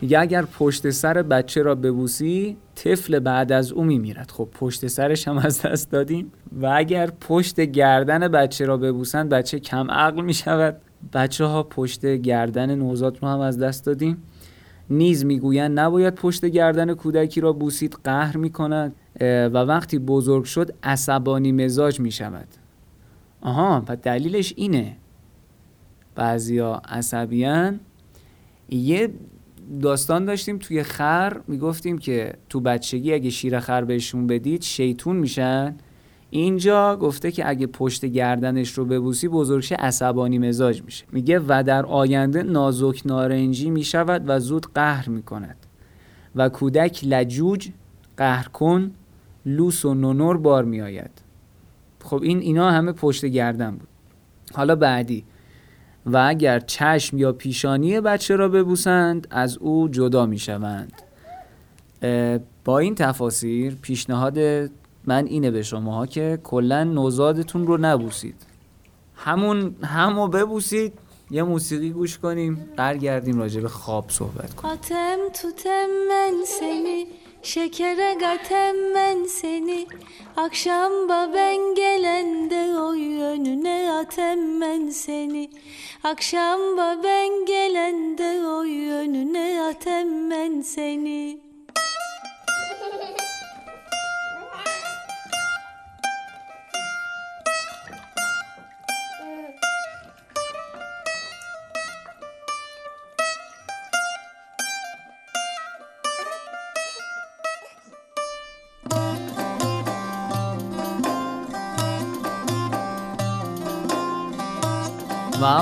میگه 0.00 0.20
اگر 0.20 0.42
پشت 0.42 0.90
سر 0.90 1.22
بچه 1.22 1.62
را 1.62 1.74
ببوسی 1.74 2.56
طفل 2.74 3.18
بعد 3.18 3.52
از 3.52 3.72
او 3.72 3.84
میمیرد. 3.84 4.30
خب 4.30 4.48
پشت 4.52 4.86
سرش 4.86 5.28
هم 5.28 5.38
از 5.38 5.62
دست 5.62 5.90
دادیم. 5.90 6.32
و 6.60 6.66
اگر 6.66 7.10
پشت 7.20 7.60
گردن 7.60 8.28
بچه 8.28 8.66
را 8.66 8.76
ببوسند 8.76 9.28
بچه 9.28 9.58
کم 9.58 9.90
عقل 9.90 10.20
می‌شود. 10.20 10.76
بچه 11.12 11.44
ها 11.44 11.62
پشت 11.62 12.06
گردن 12.06 12.74
نوزاد 12.74 13.18
رو 13.22 13.28
هم 13.28 13.40
از 13.40 13.58
دست 13.58 13.86
دادیم. 13.86 14.22
نیز 14.92 15.24
می‌گویند 15.24 15.78
نباید 15.80 16.14
پشت 16.14 16.44
گردن 16.44 16.94
کودکی 16.94 17.40
را 17.40 17.52
بوسید 17.52 17.98
قهر 18.04 18.36
می‌کند 18.36 18.94
و 19.20 19.54
وقتی 19.54 19.98
بزرگ 19.98 20.44
شد 20.44 20.74
عصبانی 20.82 21.52
مزاج 21.52 22.00
می‌شود. 22.00 22.48
آها 23.40 23.84
و 23.88 23.96
دلیلش 23.96 24.54
اینه. 24.56 24.96
بعضیا 26.14 26.82
عصبیان. 26.88 27.80
یه 28.70 29.08
داستان 29.82 30.24
داشتیم 30.24 30.58
توی 30.58 30.82
خر 30.82 31.40
می‌گفتیم 31.48 31.98
که 31.98 32.34
تو 32.48 32.60
بچگی 32.60 33.14
اگه 33.14 33.30
شیر 33.30 33.60
خر 33.60 33.84
بهشون 33.84 34.26
بدید 34.26 34.62
شیطون 34.62 35.16
میشن. 35.16 35.74
اینجا 36.34 36.96
گفته 36.96 37.32
که 37.32 37.48
اگه 37.48 37.66
پشت 37.66 38.04
گردنش 38.04 38.72
رو 38.72 38.84
ببوسی 38.84 39.28
بزرگشه 39.28 39.74
عصبانی 39.74 40.38
مزاج 40.38 40.82
میشه. 40.82 41.04
میگه 41.12 41.40
و 41.48 41.62
در 41.66 41.86
آینده 41.86 42.42
نازک 42.42 43.02
نارنجی 43.04 43.70
می‌شود 43.70 44.22
و 44.26 44.40
زود 44.40 44.66
قهر 44.74 45.08
می‌کند. 45.08 45.56
و 46.36 46.48
کودک 46.48 47.00
لجوج 47.04 47.68
قهر 48.16 48.48
کن 48.48 48.90
لوس 49.46 49.84
و 49.84 49.94
نونور 49.94 50.36
بار 50.38 50.64
میآید. 50.64 51.10
خب 52.04 52.22
این 52.22 52.38
اینا 52.38 52.70
همه 52.70 52.92
پشت 52.92 53.24
گردن 53.24 53.70
بود. 53.70 53.88
حالا 54.54 54.76
بعدی. 54.76 55.24
و 56.06 56.24
اگر 56.28 56.60
چشم 56.60 57.18
یا 57.18 57.32
پیشانی 57.32 58.00
بچه 58.00 58.36
را 58.36 58.48
ببوسند 58.48 59.26
از 59.30 59.58
او 59.58 59.88
جدا 59.88 60.26
می 60.26 60.38
شوند 60.38 60.92
با 62.64 62.78
این 62.78 62.94
تفاسیر 62.94 63.74
پیشنهاد 63.82 64.38
من 65.04 65.26
اینه 65.26 65.50
به 65.50 65.62
شما 65.62 65.94
ها 65.94 66.06
که 66.06 66.38
کلا 66.44 66.84
نوزادتون 66.84 67.66
رو 67.66 67.76
نبوسید. 67.76 68.34
همون 69.16 69.76
همو 69.84 70.28
ببوسید 70.28 70.92
یه 71.30 71.42
موسیقی 71.42 71.90
گوش 71.90 72.18
کنیم 72.18 72.68
برگردیم 72.76 73.38
راجع 73.38 73.60
به 73.60 73.68
خواب 73.68 74.10
صحبت 74.10 74.54
کنیم. 74.54 74.72
آتم 74.74 75.18
تو 75.34 75.50
تم 75.50 75.86
من 76.08 76.32
سنی 76.46 77.06
شکر 77.42 78.14
گاتم 78.20 78.72
من 78.94 79.16
سنی 79.28 79.86
اکشم 80.36 80.88
با 81.08 81.26
بن 81.26 81.74
گلنده 81.76 82.56
او 82.56 82.94
یونونه 82.96 83.90
آتم 83.90 84.34
من 84.34 84.90
سنی 84.90 85.50
اکشم 86.04 86.58
با 86.76 86.96
بن 87.04 87.28
گلنده 87.48 88.24
او 88.24 88.66
یونونه 88.66 89.60
آتم 89.70 90.02
من 90.02 90.62
سنی 90.62 91.38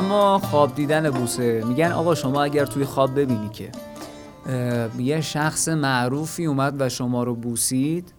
اما 0.00 0.38
خواب 0.38 0.74
دیدن 0.74 1.10
بوسه. 1.10 1.64
میگن 1.64 1.92
آقا 1.92 2.14
شما 2.14 2.42
اگر 2.42 2.66
توی 2.66 2.84
خواب 2.84 3.20
ببینی 3.20 3.48
که 3.48 3.70
یه 4.98 5.20
شخص 5.20 5.68
معروفی 5.68 6.44
اومد 6.44 6.74
و 6.78 6.88
شما 6.88 7.22
رو 7.22 7.34
بوسید 7.34 8.14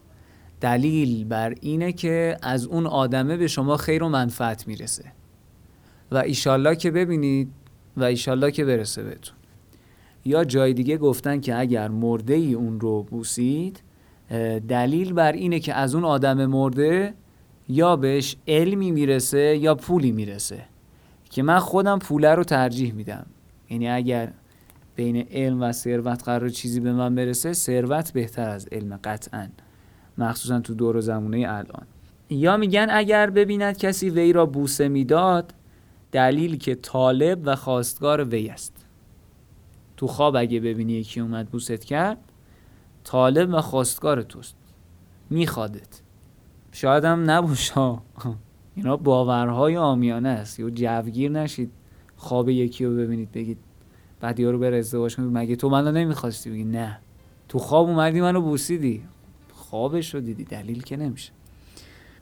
دلیل 0.62 1.26
بر 1.26 1.54
اینه 1.62 1.91
که 1.91 2.38
از 2.41 2.65
اون 2.65 2.88
آدمه 2.88 3.38
به 3.38 3.48
شما 3.48 3.78
خیر 3.78 4.04
و 4.04 4.10
منفعت 4.10 4.67
می‌رسه. 4.67 5.04
و 6.12 6.17
ایشالله 6.17 6.76
که 6.76 6.91
ببینید 6.91 7.52
و 7.98 8.04
ایشالله 8.04 8.52
که 8.52 8.65
برسه 8.65 9.04
بهتون. 9.04 9.36
یا 10.26 10.44
جای 10.44 10.74
دیگه 10.74 10.98
گفتن 10.98 11.39
که 11.39 11.60
اگر 11.60 11.88
مرده 11.88 12.34
ای 12.34 12.54
اون 12.54 12.80
رو 12.80 13.04
بوسید 13.04 13.84
دلیل 14.67 15.13
بر 15.13 15.32
اینه 15.32 15.60
که 15.60 15.74
از 15.74 15.96
اون 15.96 16.06
آدم 16.06 16.46
مرده 16.46 17.13
یا 17.70 17.96
بهش 17.96 18.36
علمی 18.48 18.91
می‌رسه 18.91 19.58
یا 19.58 19.76
پولی 19.76 20.12
می‌رسه. 20.12 20.70
که 21.32 21.44
من 21.44 21.60
خودم 21.60 22.00
پوله 22.00 22.36
رو 22.36 22.44
ترجیح 22.44 22.94
میدم. 22.94 23.26
یعنی 23.70 23.89
اگر 23.89 24.32
بین 24.96 25.28
علم 25.32 25.62
و 25.62 25.72
ثروت 25.72 26.24
قرار 26.24 26.50
چیزی 26.50 26.80
به 26.80 26.94
من 26.94 27.15
برسه 27.15 27.54
ثروت 27.54 28.13
بهتر 28.13 28.50
از 28.50 28.67
علم 28.72 29.00
قطعا. 29.04 29.48
مخصوصا 30.17 30.60
تو 30.60 30.74
دور 30.74 30.98
و 30.98 31.02
زمونه 31.02 31.46
الان. 31.50 31.86
یا 32.30 32.58
میگن 32.58 32.88
اگر 32.89 33.30
ببیند 33.30 33.78
کسی 33.78 34.10
وی 34.10 34.34
را 34.34 34.46
بوسه 34.46 34.88
می‌داد 34.88 35.54
دلیل 36.12 36.58
که 36.58 36.76
طالب 36.76 37.41
و 37.46 37.56
خواستگار 37.56 38.24
وی 38.24 38.50
است. 38.50 38.86
تو 39.98 40.08
خواب 40.08 40.36
اگه 40.36 40.60
ببینی 40.60 40.94
یکی 40.94 41.20
اومد 41.20 41.50
بوست 41.50 41.86
کرد 41.86 42.17
طالب 43.04 43.50
و 43.54 43.62
خواستگار 43.62 44.22
توست. 44.22 44.56
میخوادت. 45.30 46.02
شاید 46.72 47.04
هم 47.06 47.32
نباشه 47.32 47.98
اینا 48.75 48.97
باورهای 48.97 49.77
آمیانه 49.77 50.29
است. 50.29 50.60
یا 50.60 50.69
جوگیر 50.69 51.31
نشید. 51.31 51.71
خواب 52.15 52.49
یکی 52.49 52.86
رو 52.86 52.95
ببینید 52.95 53.31
بگید 53.31 53.57
بعد 54.19 54.39
یارو 54.39 54.60
بره 54.60 54.77
ازدواج 54.77 55.15
کنید 55.15 55.38
مگه 55.38 55.55
تو 55.55 55.69
منو 55.69 55.91
نمی‌خواستی؟ 55.91 56.49
بگی 56.49 56.63
نه. 56.63 56.99
تو 57.49 57.60
خواب 57.60 57.88
اومدی 57.88 58.21
منو 58.21 58.41
بوسیدی. 58.41 59.03
خوابش 59.53 60.15
رو 60.15 60.21
دیدی. 60.21 60.43
دلیل 60.43 60.84
که 60.84 60.97
نمیشه. 60.97 61.31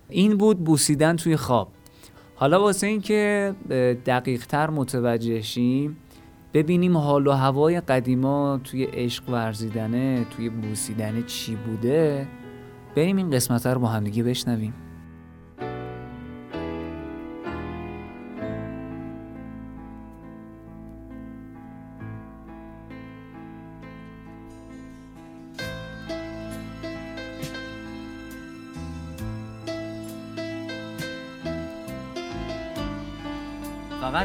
این 0.09 0.37
بود 0.37 0.63
بوسیدن 0.63 1.15
توی 1.15 1.35
خواب. 1.35 1.67
حالا 2.35 2.61
واسه 2.61 2.87
این 2.87 3.01
که 3.01 3.53
دقیق 4.05 4.45
تر 4.45 4.69
متوجه 4.69 5.41
شیم 5.41 5.97
ببینیم 6.53 6.97
حال 6.97 7.27
و 7.27 7.31
هوای 7.31 7.81
قدیما 7.81 8.59
توی 8.63 8.83
عشق 8.83 9.29
ورزیدنه 9.29 10.25
توی 10.29 10.49
بوسیدنه 10.49 11.23
چی 11.23 11.55
بوده. 11.55 12.27
بریم 12.95 13.17
این 13.17 13.31
قسمت 13.31 13.67
رو 13.67 13.79
با 13.79 13.87
همدیگه 13.87 14.23
بشنویم. 14.23 14.73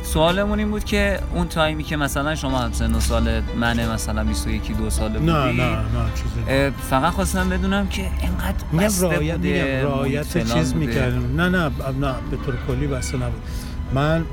سوالمون 0.04 0.58
این 0.58 0.70
بود 0.70 0.84
که 0.84 1.20
اون 1.34 1.48
تایمی 1.48 1.84
که 1.84 1.96
مثلا 1.96 2.34
شما 2.34 2.72
سن 2.72 2.94
و 2.94 3.00
سال 3.00 3.42
منه 3.60 3.92
مثلا 3.92 4.24
21 4.24 4.76
دو 4.76 4.90
ساله 4.90 5.18
بودی 5.18 5.32
نه 5.32 5.52
نه 5.52 5.76
نه 6.48 6.70
فقط 6.70 7.12
خواستم 7.12 7.48
بدونم 7.48 7.86
که 7.86 8.02
اینقدر 8.02 8.86
بسته 8.86 9.06
رایت 9.06 9.36
بوده 9.36 9.76
میگم 9.82 9.88
رایت 9.98 10.22
فلان 10.22 10.46
چیز 10.46 10.74
بوده. 10.74 10.86
می‌کردم 10.86 11.40
نه 11.40 11.48
نه 11.48 11.70
نه 12.00 12.14
به 12.30 12.36
طور 12.46 12.56
کلی 12.68 12.86
بسته 12.86 13.16
نبود. 13.16 13.42
من 13.94 14.24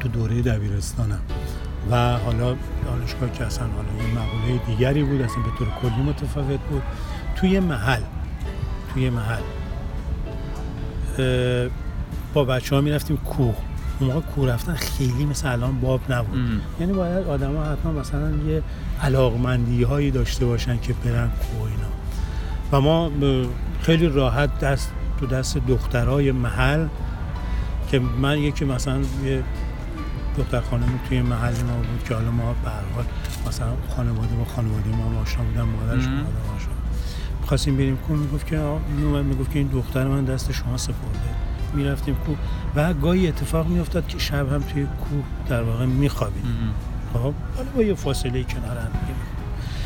تو 0.00 0.08
دوره 0.08 0.42
دبیرستانم 0.42 1.20
و 1.90 2.18
حالا 2.18 2.56
دانشگاه 2.84 3.32
که 3.32 3.44
اصلا 3.44 3.66
حالا 3.66 4.08
یه 4.08 4.14
مقوله 4.14 4.60
دیگری 4.66 5.02
بود 5.02 5.22
اصلا 5.22 5.42
به 5.42 5.50
طور 5.58 5.68
کلی 5.82 6.02
متفاوت 6.02 6.60
بود. 6.60 6.82
توی 7.36 7.60
محل 7.60 8.02
توی 8.94 9.10
محل 9.10 9.42
با 12.34 12.44
بچه 12.44 12.74
ها 12.74 12.80
می‌رفتیم 12.80 13.16
کوه. 13.16 13.54
اون 14.00 14.10
موقع 14.10 14.20
کوه 14.20 14.52
رفتن 14.52 14.74
خیلی 14.74 15.24
مثل 15.24 15.52
الان 15.52 15.80
باب 15.80 16.00
نبود. 16.12 16.38
ام. 16.38 16.60
یعنی 16.80 16.92
باید 16.92 17.26
آدم 17.26 17.56
ها 17.56 17.72
حتما 17.72 17.92
مثلا 17.92 18.30
یه 18.30 18.62
علاقمندی 19.02 19.82
هایی 19.82 20.10
داشته 20.10 20.46
باشن 20.46 20.78
که 20.78 20.92
برن 20.92 21.28
کوه 21.28 21.62
اینا. 21.70 21.88
و 22.72 22.80
ما 22.80 23.10
خیلی 23.82 24.08
راحت 24.08 24.58
دست 24.58 24.92
تو 25.20 25.26
دست 25.26 25.58
دخترای 25.58 26.32
محل 26.32 26.86
که 27.90 27.98
من 27.98 28.38
یکی 28.38 28.64
مثلا 28.64 29.00
یه 29.24 29.42
دختر 30.38 30.60
خانمی 30.60 30.98
توی 31.08 31.22
محل 31.22 31.52
ما 31.52 31.76
بود 31.76 32.04
که 32.08 32.14
حالا 32.14 32.30
ما 32.30 32.54
به 32.64 32.70
هر 32.70 32.82
حال 32.94 33.04
مثلا 33.48 33.68
خانواده 33.96 34.34
با 34.34 34.44
خانواده 34.44 34.88
ما 34.90 35.20
آشنا 35.20 35.44
بودن 35.44 35.62
مادرش. 35.62 36.04
مادر 36.04 36.54
آشنا 36.56 36.74
می‌خواستیم 37.40 37.76
بریم 37.76 37.96
کوه 37.96 38.16
می‌گفت 38.16 38.46
که 38.46 38.60
میومد 38.96 39.24
می‌گفت 39.24 39.52
که 39.52 39.58
این 39.58 39.68
دختر 39.68 40.06
من 40.06 40.24
دست 40.24 40.52
شما 40.52 40.76
سپرده. 40.76 41.30
می‌رفتیم 41.74 42.14
کوه 42.14 42.36
و 42.76 42.94
گاهی 42.94 43.28
اتفاق 43.28 43.66
میافتاد 43.66 44.08
که 44.08 44.18
شب 44.18 44.52
هم 44.52 44.62
توی 44.62 44.84
کوه 44.84 45.24
در 45.48 45.62
واقع 45.62 45.84
میخوابیدیم. 45.84 46.74
خب 47.12 47.18
حالا 47.56 47.70
با 47.76 47.82
یه 47.82 47.94
فاصله 47.94 48.42
کنار 48.42 48.76
هم 48.78 48.90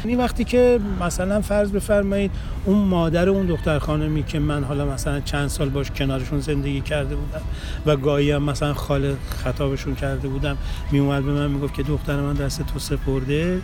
یعنی 0.05 0.17
وقتی 0.17 0.45
که 0.45 0.81
مثلا 1.01 1.41
فرض 1.41 1.71
بفرمایید 1.71 2.31
اون 2.65 2.79
مادر 2.79 3.29
اون 3.29 3.47
دختر 3.47 3.79
خانمی 3.79 4.23
که 4.23 4.39
من 4.39 4.65
حالا 4.65 4.87
مثلا 4.87 5.21
چند 5.21 5.49
سال 5.49 5.69
باش 5.69 5.91
کنارشون 5.91 6.41
زندگی 6.41 6.81
کرده 6.81 7.17
بودم 7.17 7.41
و 7.87 7.97
گاهی 7.97 8.31
هم 8.31 8.43
مثلا 8.43 8.75
خاله 8.75 9.17
خطابشون 9.45 9.95
کرده 9.95 10.29
بودم 10.29 10.57
می 10.93 10.99
اومد 10.99 11.25
به 11.25 11.33
من 11.33 11.51
می‌گفت 11.51 11.75
که 11.75 11.83
دختر 11.83 12.21
من 12.21 12.35
دست 12.35 12.63
تو 12.63 12.79
سپرده. 12.79 13.61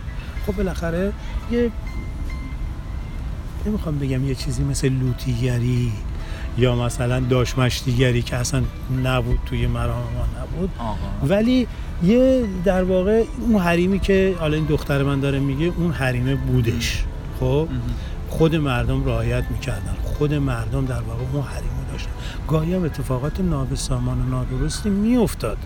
خب 0.47 0.57
بالاخره 0.57 1.13
یه 1.51 1.71
نمی‌خوام 3.67 3.99
بگم 3.99 4.29
یه 4.29 4.35
چیزی 4.35 4.65
مثل 4.65 4.89
لوتیگری 4.89 5.93
یا 6.59 6.75
مثلا 6.75 7.21
داشمشتیگری 7.21 8.23
که 8.23 8.37
اصلا 8.37 8.63
نبود 9.05 9.39
توی 9.47 9.67
مرام 9.67 10.03
ما 10.15 10.43
نبود. 10.43 10.71
آقا. 10.79 10.97
ولی 11.29 11.67
یه 12.05 12.45
در 12.65 12.83
واقع 12.83 13.25
اون 13.41 13.63
حریمی 13.63 13.99
که 13.99 14.35
حالا 14.39 14.57
این 14.57 14.67
دختر 14.67 15.03
من 15.03 15.21
داره 15.21 15.39
میگه 15.39 15.73
اون 15.77 15.93
حریمه 15.93 16.35
بودش. 16.35 17.05
خب. 17.41 17.69
خود 18.29 18.55
مردم 18.55 19.05
رعایت 19.05 19.45
می‌کردن. 19.51 19.95
خود 20.05 20.35
مردم 20.35 20.87
در 20.87 21.01
واقع 21.01 21.23
اون 21.33 21.43
حریمه 21.43 21.93
داشتن. 21.93 22.11
گاهی 22.49 22.75
هم 22.75 22.85
اتفاقات 22.85 23.41
نابسامان 23.41 24.21
و 24.21 24.25
نادرستی 24.29 24.91
میافتاد. 24.91 25.59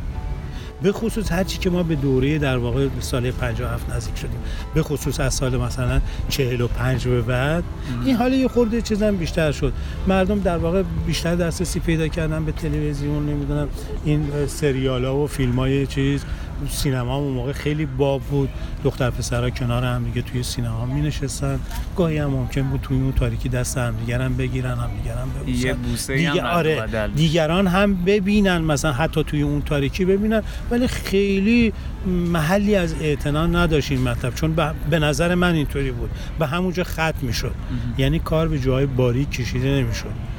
به 0.83 0.93
خصوص 0.93 1.33
هرچی 1.33 1.59
که 1.59 1.71
ما 1.71 1.83
به 1.83 1.95
دوره 1.95 2.39
در 2.39 2.57
واقع 2.57 2.89
سال 3.01 3.31
57 3.31 3.91
نزدیک 3.91 4.17
شدیم. 4.17 4.39
به 4.75 4.83
خصوص 4.83 5.21
از 5.21 5.35
سال 5.35 5.57
مثلا 5.57 6.01
45 6.29 7.09
به 7.09 7.23
بعد 7.23 7.65
این 8.05 8.17
حالا 8.17 8.37
یه 8.37 8.49
خورده 8.49 8.83
چیزم 8.83 9.17
بیشتر 9.17 9.53
شد. 9.53 9.73
مردم 10.09 10.41
در 10.41 10.57
واقع 10.57 10.83
بیشتر 11.07 11.37
دسترسی 11.37 11.81
پیدا 11.81 12.09
کردن 12.09 12.45
به 12.45 12.53
تلویزیون 12.53 13.27
نمی‌دونم 13.27 13.69
این 14.05 14.47
سریال 14.47 15.05
ها 15.05 15.17
و 15.17 15.27
فیلم 15.27 15.57
های 15.57 15.87
چیز. 15.87 16.25
سینما 16.69 17.17
هم 17.17 17.23
اون 17.23 17.33
موقع 17.33 17.53
خیلی 17.53 17.87
باب 17.87 18.23
بود. 18.23 18.49
دختر 18.85 19.11
پسرها 19.11 19.51
کنار 19.51 19.85
هم 19.85 20.05
دیگه 20.05 20.23
توی 20.23 20.43
سینما 20.43 20.87
می 20.87 21.01
نشستن 21.01 21.61
گاهی 21.97 22.19
هم 22.19 22.31
ممکن 22.31 22.63
بود 22.63 22.81
توی 22.81 22.97
اون 22.97 23.13
تاریکی 23.13 23.49
دست 23.49 23.79
هم 23.79 23.95
دیگر 23.97 24.23
هم 24.23 24.37
بگیرن 24.37 24.71
هم 24.79 24.91
دیگر 25.03 25.15
هم 25.15 25.29
ببوسن. 25.31 25.67
یه 25.67 25.75
بوسه 25.75 26.29
هم 26.29 26.37
رد 26.37 26.45
و 26.45 26.47
آره 26.47 26.77
بدل. 26.81 27.11
دیگران 27.11 27.67
هم 27.67 27.95
ببینن 28.05 28.59
مثلا 28.59 28.93
حتی 28.93 29.25
توی 29.25 29.43
اون 29.43 29.63
تاریکی 29.63 30.05
ببینن 30.05 30.43
ولی 30.71 30.87
خیلی 30.89 31.73
محلی 32.07 32.75
از 32.77 32.95
اعتنا 33.01 33.47
نداشت 33.47 33.93
این 33.93 34.03
مطلب. 34.03 34.35
چون 34.35 34.55
به- 34.55 34.73
به 34.91 34.99
نظر 34.99 35.35
من 35.35 35.55
اینطوری 35.55 35.91
بود. 35.91 36.11
به 36.39 36.47
همونجا 36.47 36.85
ختم 36.85 37.13
می‌شد. 37.23 37.55
یعنی 37.99 38.19
کار 38.19 38.49
به 38.49 38.59
جای 38.59 38.87
باریک 38.87 39.31
کشیده 39.31 39.69
نمی‌شد. 39.69 40.30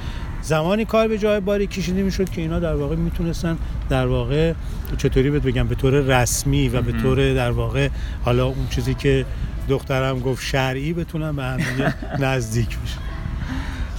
زمانی 0.41 0.85
کار 0.85 1.07
به 1.07 1.17
جای 1.17 1.39
باریک 1.39 1.69
کشیده 1.69 2.03
می‌شد 2.03 2.29
که 2.29 2.41
اینا 2.41 2.59
در 2.59 2.75
واقع 2.75 2.95
می‌تونستن 2.95 3.57
در 3.89 4.07
واقع 4.07 4.53
چطوری 4.97 5.29
بهت 5.29 5.41
بگم 5.41 5.67
به 5.67 5.75
طور 5.75 5.93
رسمی 5.93 6.69
و 6.69 6.81
به. 6.81 6.91
طور 6.91 7.33
در 7.33 7.51
واقع 7.51 7.89
حالا 8.25 8.45
اون 8.45 8.67
چیزی 8.69 8.93
که 8.93 9.25
دخترم 9.69 10.19
گفت 10.19 10.43
شرعی 10.43 10.93
بتونن 10.93 11.35
به 11.35 11.43
هم 11.43 11.59
نزدیک 12.25 12.67
بشن 12.79 12.99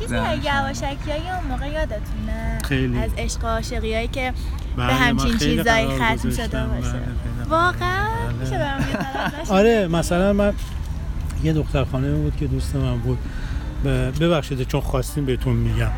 چیزی 0.01 0.15
یواشکی 0.15 1.11
های 1.11 1.21
اون 1.31 1.45
موقع 1.49 1.67
یادتونه 1.67 2.59
خیلی. 2.65 2.99
از 2.99 3.11
عشق 3.19 3.45
و 3.45 3.47
عاشقی 3.47 3.95
هایی 3.95 4.09
که 4.09 4.33
بله، 4.77 4.87
به 4.87 4.93
من 4.93 4.99
همچین 4.99 5.39
چیزایی 5.39 5.87
ختم 5.89 6.31
شده. 6.31 6.43
باشه 6.43 6.49
بله، 6.49 6.91
خیلی. 6.91 7.49
واقعا 7.51 8.09
بله. 8.09 8.39
میشه 8.41 8.59
برام 8.59 8.81
یه 8.81 8.93
طرف 8.93 9.35
نشه؟ 9.43 9.53
آره 9.53 9.89
مثلا 9.89 10.33
من 10.33 10.53
یه 11.45 11.53
دختر 11.53 11.85
خانه 11.85 12.13
بود 12.13 12.37
که 12.37 12.47
دوست 12.47 12.77
من 12.77 12.99
بود 12.99 13.19
ببخشید 14.21 14.63
چون 14.69 14.81
خواستیم 14.81 15.25
بهتون 15.25 15.57
میگم 15.57 15.91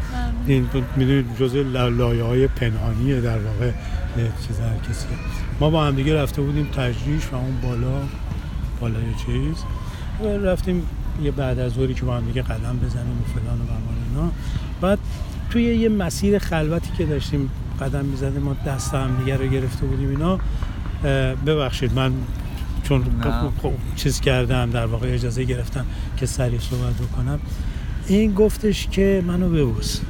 این 0.46 0.68
می‌دونید 0.96 1.26
جزء 1.40 1.62
لایه 1.88 2.22
های 2.22 2.46
پنهانیه 2.46 3.20
در 3.20 3.38
واقع 3.38 3.70
چیز 4.46 4.60
هر 4.60 4.90
کسی. 4.90 5.06
ما 5.60 5.70
با 5.70 5.84
هم 5.84 5.94
دیگه 5.94 6.22
رفته 6.22 6.42
بودیم 6.42 6.66
تجریش 6.66 7.22
و 7.32 7.36
اون 7.36 7.60
بالا 7.62 8.00
بالای 8.80 9.14
چیز. 9.26 9.56
و 10.20 10.46
رفتیم 10.46 10.82
یه 11.22 11.30
بعد 11.30 11.58
از 11.58 11.72
ظهری 11.72 11.94
که 11.94 12.04
با 12.04 12.16
هم 12.16 12.24
دیگه 12.24 12.42
قدم 12.42 12.78
بزنیم 12.78 13.20
و 13.20 13.40
فلان 13.40 13.58
و 13.58 13.62
اینا. 14.10 14.32
بعد 14.80 14.98
توی 15.50 15.62
یه 15.62 15.88
مسیر 15.88 16.38
خلوتی 16.38 16.90
که 16.98 17.04
داشتیم 17.04 17.50
قدم 17.80 18.04
می‌زدیم 18.04 18.42
ما 18.42 18.56
دست 18.66 18.94
هم 18.94 19.16
دیگه 19.18 19.36
رو 19.36 19.46
گرفته 19.46 19.86
بودیم 19.86 20.08
اینا. 20.08 20.38
ببخشید 21.46 21.92
من 21.94 22.12
چون 22.82 23.04
نه. 23.24 23.50
خب 23.62 23.72
چیز 23.96 24.20
کردم 24.20 24.70
در 24.70 24.86
واقع 24.86 25.14
اجازه 25.14 25.44
گرفتم 25.44 25.86
که 26.16 26.26
سریع 26.26 26.58
صحبت 26.58 26.94
بکنم. 26.94 27.40
این 28.06 28.34
گفتش 28.34 28.88
که 28.90 29.22
منو 29.26 29.48
ببوس. 29.48 30.00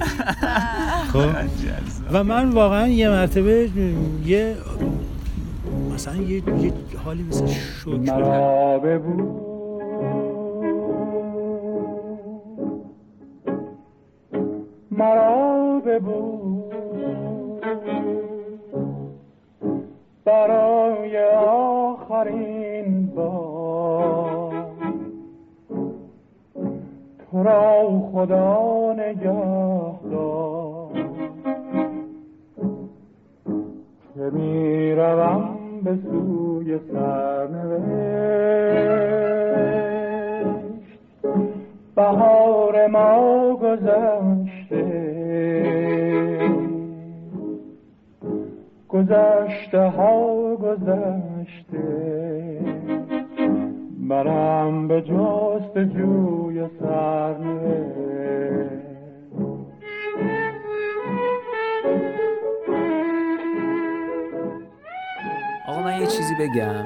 خب. 1.12 1.28
و 2.12 2.24
من 2.24 2.50
واقعا 2.50 2.88
یه 2.88 3.08
مرتبه 3.08 3.70
یه 4.24 4.56
مثلا 5.94 6.16
یه, 6.16 6.42
یه 6.62 6.72
حالی 7.04 7.22
مثل 7.22 7.46
شکر. 7.46 8.78
ببو 8.78 9.46
مرا 14.90 15.80
ببو 15.86 16.62
برای 20.24 21.18
آخرین 21.34 22.55
را 27.46 28.02
خدا 28.12 28.92
نگه 28.92 30.10
دار 30.10 30.92
که 34.14 34.30
می 34.32 34.92
روم 34.94 35.56
به 35.84 35.96
سوی 35.96 36.78
سرنوشت. 36.92 37.86
بهار 41.96 42.86
ما 42.86 43.56
گذشته. 43.56 44.86
گذشته 48.88 49.80
ها 49.80 50.56
گذشته. 50.56 52.35
منم 54.08 54.88
به 54.88 55.02
جست 55.02 55.78
جوی 55.78 56.68
سرنوشت. 56.80 58.06
آقا 65.68 65.82
من 65.82 66.00
یه 66.00 66.06
چیزی 66.06 66.34
بگم. 66.40 66.84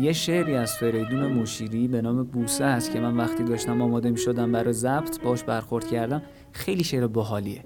یه 0.00 0.12
شعری 0.12 0.54
از 0.56 0.72
فریدون 0.72 1.32
مشیری 1.32 1.88
به 1.88 2.02
نام 2.02 2.24
بوسه 2.24 2.64
هست 2.64 2.92
که 2.92 3.00
من 3.00 3.16
وقتی 3.16 3.44
داشتم 3.44 3.82
آماده 3.82 4.10
می 4.10 4.18
شدم 4.18 4.52
برای 4.52 4.72
ضبط 4.72 5.22
باش 5.22 5.44
برخورد 5.44 5.86
کردم. 5.86 6.22
خیلی 6.52 6.84
شعر 6.84 7.06
باحالیه. 7.06 7.60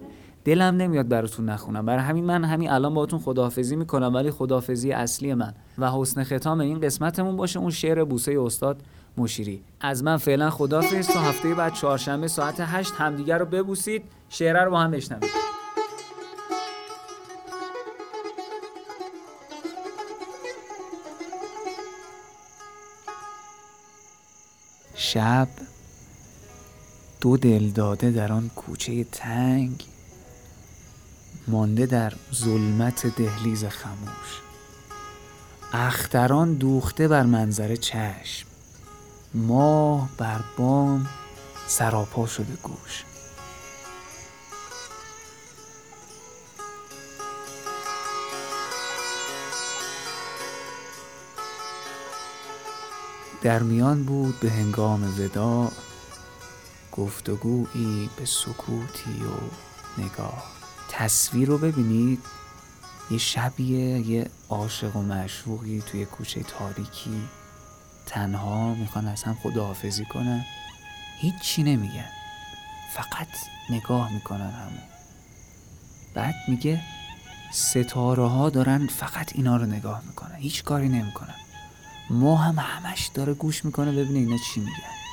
دلم 0.47 0.77
نمیاد 0.77 1.09
براتون 1.09 1.49
نخونم. 1.49 1.87
برای 1.87 2.03
همین 2.03 2.25
من 2.25 2.45
همین 2.45 2.71
الان 2.71 2.95
باهاتون 2.95 3.19
خداحافظی 3.19 3.77
می‌کنم 3.77 4.15
ولی 4.15 4.31
خداحافظی 4.31 4.93
اصلی 4.93 5.35
من 5.35 5.55
و 5.79 5.91
حسن 5.91 6.25
ختام 6.25 6.61
این 6.61 6.81
قسمتمون 6.81 7.37
باشه 7.37 7.59
اون 7.59 7.71
شعر 7.71 8.05
بوسه 8.05 8.41
استاد 8.41 8.83
مشیری. 9.17 9.63
از 9.81 10.05
من 10.05 10.17
فعلا 10.17 10.51
خداحافظ 10.51 11.07
تا 11.09 11.21
هفته 11.21 11.55
بعد 11.55 11.73
چهارشنبه 11.75 12.29
ساعت 12.29 12.57
8 12.61 12.93
همدیگر 12.93 13.39
رو 13.39 13.47
ببوسید 13.47 14.03
شعره 14.29 14.65
رو 14.65 14.71
با 14.71 14.81
هم 14.81 14.91
بشنوید. 14.91 15.31
شب 24.95 25.49
دو 27.21 27.37
دل 27.37 27.69
داده 27.69 28.11
در 28.11 28.33
آن 28.33 28.51
کوچه 28.57 29.05
تنگ 29.05 29.85
مانده 31.49 31.87
در 31.87 32.13
ظلمت 32.35 33.07
دهلیز 33.07 33.65
خموش. 33.65 34.41
اختران 35.73 36.55
دوخته 36.55 37.09
بر 37.09 37.23
منظر 37.23 37.77
چشم. 37.77 38.47
ماه 39.35 40.09
بر 40.19 40.41
بام 40.57 41.07
سراپا 41.67 42.27
شده 42.27 42.57
گوش. 42.63 43.05
در 53.43 53.63
میان 53.63 54.03
بود 54.03 54.41
به 54.41 54.51
هنگام 54.51 55.15
وداع 55.19 55.73
گفتگویی 56.93 58.11
به 58.17 58.25
سکوتی 58.25 59.23
و 59.23 59.37
نگاه. 60.03 60.56
تصویر 60.89 61.49
رو 61.49 61.59
ببینید. 61.59 62.23
یه 63.11 63.19
شبیه 63.19 64.09
یه 64.09 64.31
عاشق 64.49 64.97
و 64.97 65.03
معشوقی 65.03 65.83
توی 65.87 66.05
کوچه 66.05 66.43
تاریکی. 66.43 67.23
تنها 68.07 68.75
می‌خوان 68.75 69.09
از 69.09 69.23
هم 69.23 69.35
خداحافظی 69.43 70.05
کنن. 70.05 70.45
هیچی 71.21 71.63
نمیگن. 71.63 72.09
فقط 72.95 73.29
نگاه 73.71 74.13
می‌کنن 74.13 74.51
همون 74.51 74.83
بعد 76.15 76.35
میگه 76.49 76.83
ستاره 77.53 78.27
ها 78.29 78.51
دارن 78.51 78.87
فقط 78.87 79.33
اینا 79.35 79.57
رو 79.57 79.67
نگاه 79.67 80.03
می‌کنن. 80.07 80.35
هیچ 80.35 80.65
کاری 80.65 80.89
نمی‌کنن. 80.89 81.35
ما 82.11 82.37
هم 82.37 82.59
همش 82.59 83.11
داره 83.15 83.35
گوش 83.35 83.65
می‌کنه 83.65 83.93
ببینه 83.93 84.19
اینا 84.19 84.37
چی 84.37 84.61
میگن. 84.61 85.06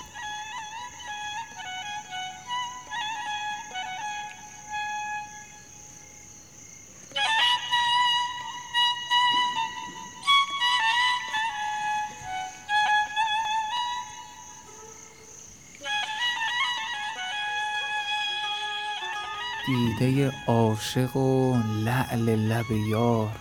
دیده 19.65 20.32
عاشق 20.47 21.15
و 21.17 21.58
لعل 21.86 22.30
لب 22.30 22.71
یار. 22.71 23.36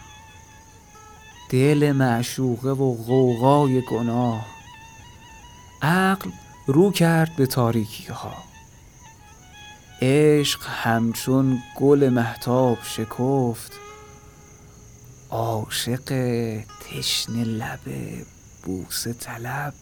دل 1.49 1.93
معشوقه 1.93 2.71
و 2.71 2.95
غوغای 2.95 3.81
گناه. 3.81 4.47
عقل 5.83 6.31
رو 6.67 6.91
کرد 6.91 7.37
به 7.37 7.47
تاریکی 7.47 8.07
ها 8.07 8.35
عشق 10.03 10.61
همچون 10.67 11.63
گل 11.81 12.09
محتاب 12.09 12.79
شکفت. 12.83 13.73
عاشق 15.31 16.05
تشنه 16.81 17.45
لب 17.45 17.81
بوسه 18.63 19.13
طلب. 19.13 19.75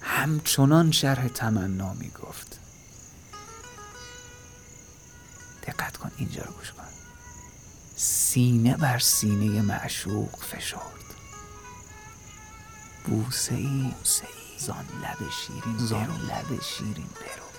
همچنان 0.00 0.90
شرح 0.90 1.28
تمنا 1.28 1.92
می 1.94 2.10
گفت 2.22 2.59
اینجا 6.20 6.42
رو 6.42 6.52
گوش 6.52 6.72
کن. 6.72 6.82
سینه 7.96 8.76
بر 8.76 8.98
سینه 8.98 9.62
معشوق 9.62 10.36
فشرد. 10.36 10.80
بوسه 13.04 13.54
ای 13.54 13.94
زان 14.58 14.84
لب 15.02 15.30
شیرین 15.30 15.78
زان 15.78 16.06
لب 16.06 16.62
شیرین 16.62 17.06
برو. 17.06 17.50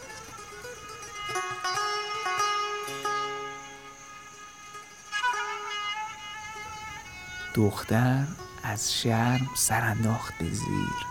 دختر 7.55 8.27
از 8.63 8.93
شرم 8.93 9.49
سرانداخت 9.55 10.33
به 10.37 10.53
زیر. 10.53 11.05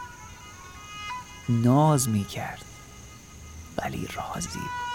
ناز 1.48 2.08
می 2.08 2.24
کرد 2.24 2.64
ولی 3.78 4.06
راضی 4.06 4.58
بود. 4.58 4.89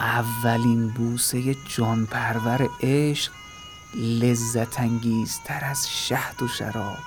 اولین 0.00 0.88
بوسه 0.88 1.56
جان 1.68 2.06
پرور 2.06 2.68
عشق 2.82 3.32
لذت 3.94 4.80
انگیزتر 4.80 5.64
از 5.64 5.88
شهد 5.90 6.42
و 6.42 6.48
شراب. 6.48 6.98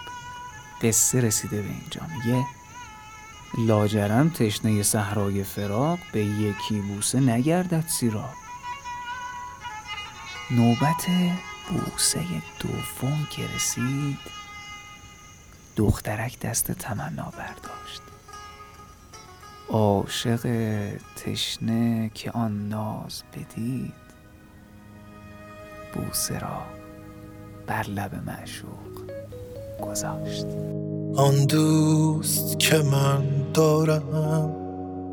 قصه 0.82 1.22
رسیده 1.22 1.62
به 1.62 1.70
اینجا. 1.70 2.02
میگه 2.16 2.46
لاجرم 3.58 4.30
تشنه 4.30 4.84
صحرای 4.84 5.44
فراق 5.44 6.00
به 6.12 6.26
یکی 6.26 6.82
بوسه 6.82 7.20
نگردد 7.20 7.88
سیراب. 7.88 8.34
نوبت 10.52 11.06
بوسه 11.70 12.20
دوم 12.60 13.28
که 13.30 13.48
رسید 13.56 14.20
دخترک 15.76 16.40
دست 16.40 16.72
تمنا 16.72 17.32
برداشت 17.38 17.73
عاشق 19.70 20.42
تشنه 21.16 22.12
که 22.14 22.32
آن 22.32 22.70
ناز 22.70 23.24
بدید 23.34 23.94
بوسه 25.94 26.40
را 26.40 26.62
بر 27.68 27.84
لب 27.88 28.16
معشوق 28.26 29.12
گذاشت. 29.82 30.46
آن 31.16 31.46
دوست 31.46 32.60
که 32.60 32.78
من 32.78 33.24
دارم 33.54 34.56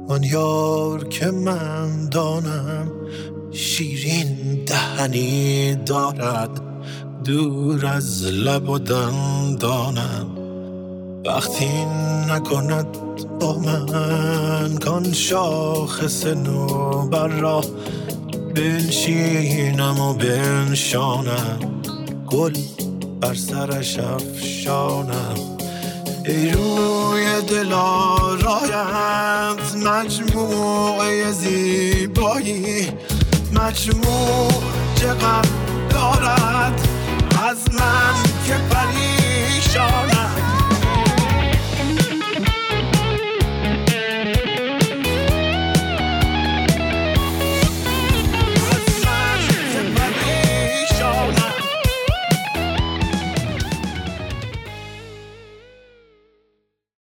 آن 0.09 0.23
یار 0.23 1.09
که 1.09 1.31
من 1.31 2.09
دانم 2.09 2.91
شیرین 3.53 4.65
دهنی 4.65 5.75
دارد 5.75 6.61
دور 7.25 7.87
از 7.87 8.25
لب 8.25 8.69
و 8.69 8.79
دندانم. 8.79 10.40
وقتی 11.27 11.85
نکند 12.29 12.87
با 13.41 13.59
من 13.59 14.77
کان 14.77 15.13
شاخص 15.13 16.27
نوبر 16.27 17.29
را 17.29 17.61
بنشینم 18.55 20.01
و 20.01 20.15
بنشانم. 20.15 21.59
گل 22.27 22.53
بر 23.21 23.35
سرش 23.35 23.99
افشانم. 23.99 25.35
ای 26.27 26.51
روی 26.51 27.43
دلارایت 27.49 28.81
مجموعه 29.87 31.33
زیبایی. 31.33 32.89
مجموع 33.53 34.53
چقدر 34.95 35.49
دارد 35.91 36.89
از 37.51 37.75
من 37.75 38.15
که 38.47 38.55
پریشان 38.71 40.10